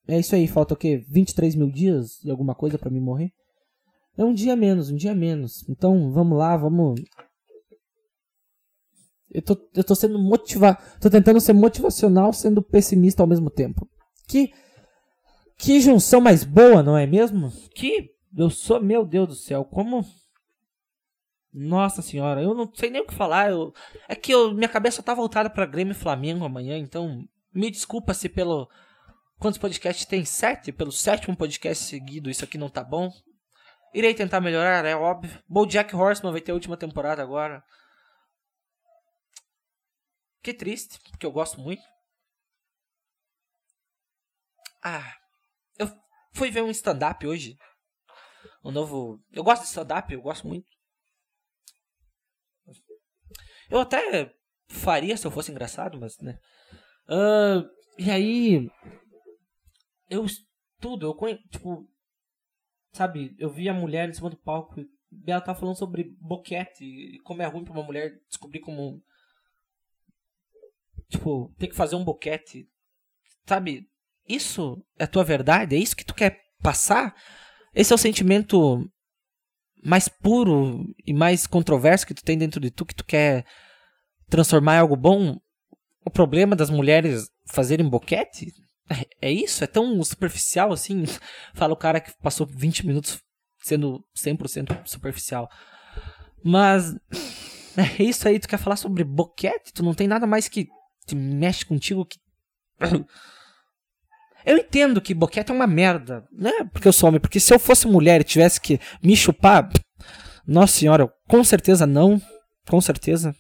É 0.07 0.19
isso 0.19 0.35
aí, 0.35 0.47
falta 0.47 0.73
o 0.75 0.77
quê? 0.77 1.05
23 1.09 1.55
mil 1.55 1.71
dias 1.71 2.23
e 2.25 2.31
alguma 2.31 2.55
coisa 2.55 2.79
pra 2.79 2.91
me 2.91 3.01
morrer? 3.01 3.31
É 4.17 4.25
um 4.25 4.33
dia 4.33 4.57
menos, 4.57 4.91
um 4.91 4.97
dia 4.97 5.15
menos. 5.15 5.69
Então 5.69 6.11
vamos 6.11 6.39
lá, 6.39 6.57
vamos 6.57 7.01
eu 9.31 9.43
tô, 9.43 9.57
eu 9.75 9.85
tô 9.85 9.95
sendo 9.95 10.19
motivado. 10.19 10.79
Tô 11.01 11.11
tentando 11.11 11.41
ser 11.41 11.53
motivacional 11.53 12.33
sendo 12.33 12.63
pessimista 12.63 13.23
ao 13.23 13.27
mesmo 13.27 13.51
tempo. 13.51 13.89
Que. 14.27 14.53
Que 15.57 15.81
junção 15.81 16.21
mais 16.21 16.45
boa, 16.45 16.83
não 16.83 16.97
é 16.97 17.07
mesmo? 17.07 17.53
Que. 17.75 18.11
Eu 18.37 18.51
sou, 18.51 18.81
meu 18.81 19.05
Deus 19.05 19.29
do 19.29 19.35
céu, 19.35 19.65
como. 19.65 20.05
Nossa 21.53 22.03
senhora, 22.03 22.43
eu 22.43 22.55
não 22.55 22.71
sei 22.73 22.91
nem 22.91 23.03
o 23.03 23.07
que 23.07 23.15
falar. 23.15 23.51
Eu, 23.51 23.73
é 24.09 24.15
que 24.15 24.33
eu, 24.33 24.55
minha 24.55 24.69
cabeça 24.69 25.03
tá 25.03 25.15
voltada 25.15 25.51
pra 25.51 25.67
Grêmio 25.67 25.93
e 25.93 25.95
Flamengo 25.95 26.45
amanhã, 26.45 26.79
então. 26.79 27.25
Me 27.53 27.71
desculpa 27.71 28.15
se 28.15 28.29
pelo. 28.29 28.69
Quantos 29.39 29.59
podcasts 29.59 30.05
tem? 30.05 30.25
Sete? 30.25 30.73
Pelo 30.73 30.93
sétimo 30.93 31.37
podcast 31.37 31.85
seguido, 31.85 32.31
isso 32.31 32.45
aqui 32.45 32.59
não 32.59 32.69
tá 32.69 32.83
bom. 32.83 33.11
Irei 33.95 34.15
tentar 34.15 34.41
melhorar, 34.41 34.85
é 34.85 34.95
óbvio. 34.95 35.39
Bojack 35.49 35.95
Horseman 35.95 36.33
vai 36.33 36.41
ter 36.41 36.53
a 36.53 36.55
última 36.55 36.77
temporada 36.77 37.23
agora. 37.23 37.63
Que 40.43 40.55
triste, 40.55 40.99
porque 41.11 41.27
eu 41.27 41.33
gosto 41.33 41.61
muito. 41.61 41.83
Ah, 44.83 45.17
eu 45.79 45.89
fui 46.33 46.51
ver 46.51 46.63
um 46.63 46.71
stand-up 46.71 47.27
hoje. 47.27 47.57
O 48.63 48.71
novo. 48.71 49.23
Eu 49.33 49.43
gosto 49.43 49.63
de 49.63 49.69
stand-up, 49.69 50.13
eu 50.13 50.23
gosto 50.23 50.47
muito. 50.47 50.67
Eu 53.71 53.81
até 53.81 54.35
faria 54.69 55.17
se 55.17 55.27
eu 55.27 55.31
fosse 55.31 55.51
engraçado, 55.51 55.99
mas, 55.99 56.19
né? 56.19 56.39
Ah, 57.09 57.69
e 57.99 58.11
aí. 58.11 58.71
Eu 60.09 60.25
estudo, 60.25 61.07
eu 61.07 61.15
conheço. 61.15 61.43
Tipo. 61.49 61.89
Sabe, 62.93 63.35
eu 63.39 63.51
vi 63.51 63.69
a 63.69 63.75
mulher 63.75 64.09
em 64.09 64.13
cima 64.13 64.31
do 64.31 64.37
palco. 64.37 64.81
E 64.81 65.31
ela 65.31 65.41
tava 65.41 65.59
falando 65.59 65.77
sobre 65.77 66.17
boquete. 66.21 66.85
E 66.85 67.19
como 67.21 67.43
é 67.43 67.47
ruim 67.47 67.65
pra 67.65 67.73
uma 67.73 67.83
mulher 67.83 68.21
descobrir 68.29 68.61
como. 68.61 69.03
Tipo, 71.09 71.53
ter 71.59 71.69
que 71.69 71.77
fazer 71.77 71.97
um 71.97 72.05
boquete. 72.05 72.67
Sabe? 73.47 73.87
Isso 74.29 74.83
é 74.99 75.07
tua 75.07 75.25
verdade? 75.25 75.75
É 75.75 75.79
isso 75.79 75.97
que 75.97 76.05
tu 76.05 76.15
quer 76.15 76.39
passar? 76.63 77.15
Esse 77.75 77.93
é 77.93 77.97
o 77.97 77.99
sentimento 77.99 78.87
mais 79.83 80.09
puro 80.09 80.85
e 81.07 81.15
mais 81.15 81.47
controverso 81.47 82.07
que 82.07 82.15
tu 82.15 82.23
tem 82.23 82.37
dentro 82.37 82.61
de 82.61 82.71
tu, 82.71 82.85
que 82.85 82.95
tu 82.95 83.05
quer 83.05 83.47
transformar 84.29 84.77
em 84.77 84.81
algo 84.81 84.97
bom? 84.97 85.39
O 86.05 86.11
problema 86.11 86.55
das 86.55 86.71
mulheres 86.71 87.29
fazerem 87.47 87.89
boquete? 87.89 88.53
É 89.21 89.31
isso? 89.31 89.63
É 89.63 89.67
tão 89.67 90.03
superficial 90.03 90.73
assim? 90.73 91.05
Fala 91.53 91.75
o 91.75 91.77
cara 91.77 92.01
que 92.01 92.11
passou 92.23 92.47
20 92.47 92.87
minutos 92.87 93.21
sendo 93.59 94.03
100% 94.17 94.87
superficial. 94.87 95.47
Mas 96.43 96.95
é 97.77 98.03
isso 98.03 98.27
aí, 98.27 98.39
tu 98.39 98.49
quer 98.49 98.57
falar 98.57 98.77
sobre 98.77 99.05
boquete? 99.05 99.75
Tu 99.75 99.83
não 99.83 99.93
tem 99.93 100.09
nada 100.09 100.27
mais 100.27 100.49
que 100.49 100.67
mexe 101.15 101.65
contigo 101.65 102.05
que. 102.05 102.19
Eu 104.47 104.57
entendo 104.57 105.01
que 105.01 105.13
boquete 105.13 105.51
é 105.51 105.55
uma 105.55 105.67
merda, 105.67 106.25
né? 106.33 106.53
Porque 106.73 106.89
eu 106.89 106.93
sou 106.93 107.09
homem. 107.09 107.21
Porque 107.21 107.39
se 107.39 107.53
eu 107.53 107.59
fosse 107.59 107.87
mulher 107.87 108.21
e 108.21 108.25
tivesse 108.25 108.59
que 108.59 108.81
me 109.03 109.15
chupar, 109.15 109.69
nossa 110.47 110.73
senhora, 110.73 111.13
com 111.29 111.45
certeza 111.45 111.87
não. 111.87 112.23
Com 112.67 112.81
certeza. 112.81 113.35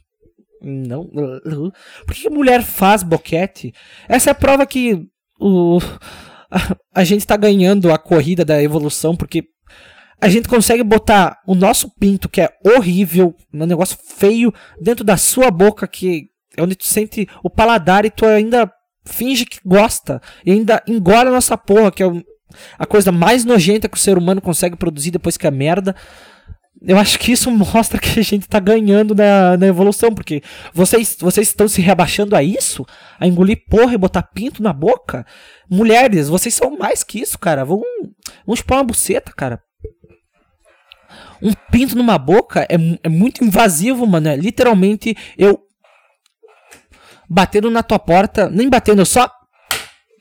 Não. 0.61 1.09
Por 2.05 2.15
que 2.15 2.29
mulher 2.29 2.63
faz 2.63 3.03
boquete? 3.03 3.73
Essa 4.07 4.31
é 4.31 4.33
a 4.33 4.35
prova 4.35 4.67
que 4.67 5.09
o, 5.41 5.79
a, 6.95 7.05
gente 7.05 7.27
tá 7.27 7.37
ganhando 7.37 7.93
a 7.93 7.99
corrida 7.99 8.45
da 8.45 8.63
evolução, 8.63 9.15
porque 9.15 9.45
a 10.21 10.29
gente 10.29 10.49
consegue 10.49 10.83
botar 10.83 11.39
o 11.47 11.55
nosso 11.55 11.91
pinto, 11.99 12.29
que 12.29 12.41
é 12.41 12.51
horrível, 12.65 13.35
um 13.53 13.67
negócio 13.67 13.97
feio, 14.17 14.53
dentro 14.81 15.05
da 15.05 15.17
sua 15.17 15.51
boca, 15.51 15.87
que 15.87 16.27
é 16.59 16.63
onde 16.63 16.75
tu 16.75 16.85
sente 16.85 17.29
o 17.43 17.51
paladar 17.51 18.05
e 18.05 18.11
tu 18.11 18.27
ainda 18.27 18.71
finge 19.05 19.45
que 19.45 19.59
gosta. 19.65 20.21
E 20.45 20.53
ainda 20.53 20.83
engole 20.87 21.29
a 21.29 21.33
nossa 21.33 21.57
porra, 21.57 21.91
que 21.91 22.03
é 22.03 22.07
a 22.79 22.87
coisa 22.87 23.13
mais 23.13 23.45
nojenta 23.45 23.89
que 23.89 23.97
o 23.97 24.01
ser 24.01 24.17
humano 24.17 24.41
consegue 24.41 24.77
produzir 24.77 25.11
depois 25.11 25.37
que 25.37 25.47
é 25.47 25.51
merda. 25.51 25.95
Eu 26.81 26.97
acho 26.97 27.19
que 27.19 27.33
isso 27.33 27.51
mostra 27.51 27.99
que 27.99 28.21
a 28.21 28.23
gente 28.23 28.49
tá 28.49 28.61
ganhando 28.61 29.15
na, 29.15 29.57
na 29.57 29.67
evolução, 29.67 30.15
porque 30.15 30.43
vocês, 30.73 31.17
vocês 31.19 31.49
estão 31.49 31.67
se 31.67 31.81
rebaixando 31.81 32.37
a 32.37 32.43
isso? 32.43 32.87
A 33.19 33.27
engolir 33.27 33.65
porra 33.69 33.95
e 33.95 33.99
botar 33.99 34.23
pinto 34.23 34.63
na 34.63 34.73
boca? 34.73 35.27
Mulheres, 35.69 36.29
vocês 36.29 36.55
são 36.55 36.79
mais 36.79 37.03
que 37.03 37.21
isso, 37.21 37.39
cara. 37.39 37.65
Vão, 37.65 37.83
vão 38.47 38.55
chupar 38.55 38.79
uma 38.79 38.85
buceta, 38.85 39.33
cara. 39.37 39.61
Um 41.43 41.53
pinto 41.71 41.97
numa 41.97 42.19
boca 42.19 42.67
é, 42.69 42.77
é 43.03 43.09
muito 43.09 43.45
invasivo, 43.45 44.07
mano. 44.07 44.29
É 44.29 44.37
literalmente 44.37 45.17
eu 45.37 45.59
batendo 47.29 47.71
na 47.71 47.83
tua 47.83 47.99
porta, 47.99 48.49
nem 48.49 48.69
batendo, 48.69 49.01
eu 49.03 49.07
só 49.07 49.31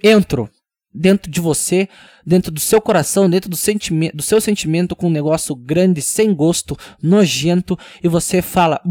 entro 0.04 0.50
dentro 0.94 1.30
de 1.30 1.40
você, 1.40 1.88
dentro 2.26 2.52
do 2.52 2.60
seu 2.60 2.82
coração, 2.82 3.30
dentro 3.30 3.50
do 3.50 3.56
sentimento, 3.56 4.18
do 4.18 4.24
seu 4.24 4.42
sentimento 4.42 4.96
com 4.96 5.08
um 5.08 5.12
negócio 5.12 5.56
grande, 5.56 6.02
sem 6.02 6.34
gosto, 6.34 6.78
nojento, 7.02 7.78
e 8.04 8.08
você 8.08 8.42
fala. 8.42 8.82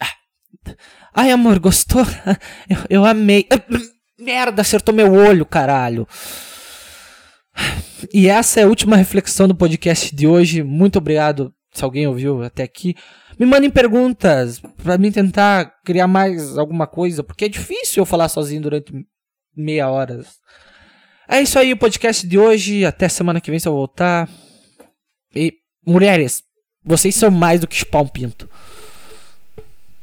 Ah. 0.00 0.12
ai 1.14 1.30
amor, 1.30 1.58
gostou? 1.58 2.04
Eu, 2.68 2.76
eu 2.90 3.04
amei. 3.04 3.46
Merda, 4.18 4.62
acertou 4.62 4.94
meu 4.94 5.12
olho, 5.12 5.46
caralho. 5.46 6.06
E 8.12 8.28
essa 8.28 8.60
é 8.60 8.64
a 8.64 8.66
última 8.66 8.96
reflexão 8.96 9.48
do 9.48 9.54
podcast 9.54 10.14
de 10.14 10.26
hoje. 10.26 10.62
Muito 10.62 10.98
obrigado 10.98 11.52
se 11.72 11.84
alguém 11.84 12.06
ouviu 12.06 12.42
até 12.42 12.62
aqui. 12.62 12.94
Me 13.38 13.46
mandem 13.46 13.70
perguntas 13.70 14.60
pra 14.82 14.98
mim 14.98 15.12
tentar 15.12 15.66
criar 15.84 16.08
mais 16.08 16.58
alguma 16.58 16.86
coisa, 16.86 17.22
porque 17.22 17.44
é 17.44 17.48
difícil 17.48 18.02
eu 18.02 18.06
falar 18.06 18.28
sozinho 18.28 18.62
durante 18.62 18.92
meia 19.56 19.88
hora. 19.88 20.24
É 21.28 21.40
isso 21.40 21.58
aí 21.58 21.72
o 21.72 21.76
podcast 21.76 22.26
de 22.26 22.38
hoje. 22.38 22.84
Até 22.84 23.08
semana 23.08 23.40
que 23.40 23.50
vem 23.50 23.60
se 23.60 23.68
eu 23.68 23.72
voltar. 23.72 24.28
E 25.34 25.52
mulheres, 25.86 26.42
vocês 26.82 27.14
são 27.14 27.30
mais 27.30 27.60
do 27.60 27.68
que 27.68 27.76
chupar 27.76 28.02
um 28.02 28.08
pinto. 28.08 28.48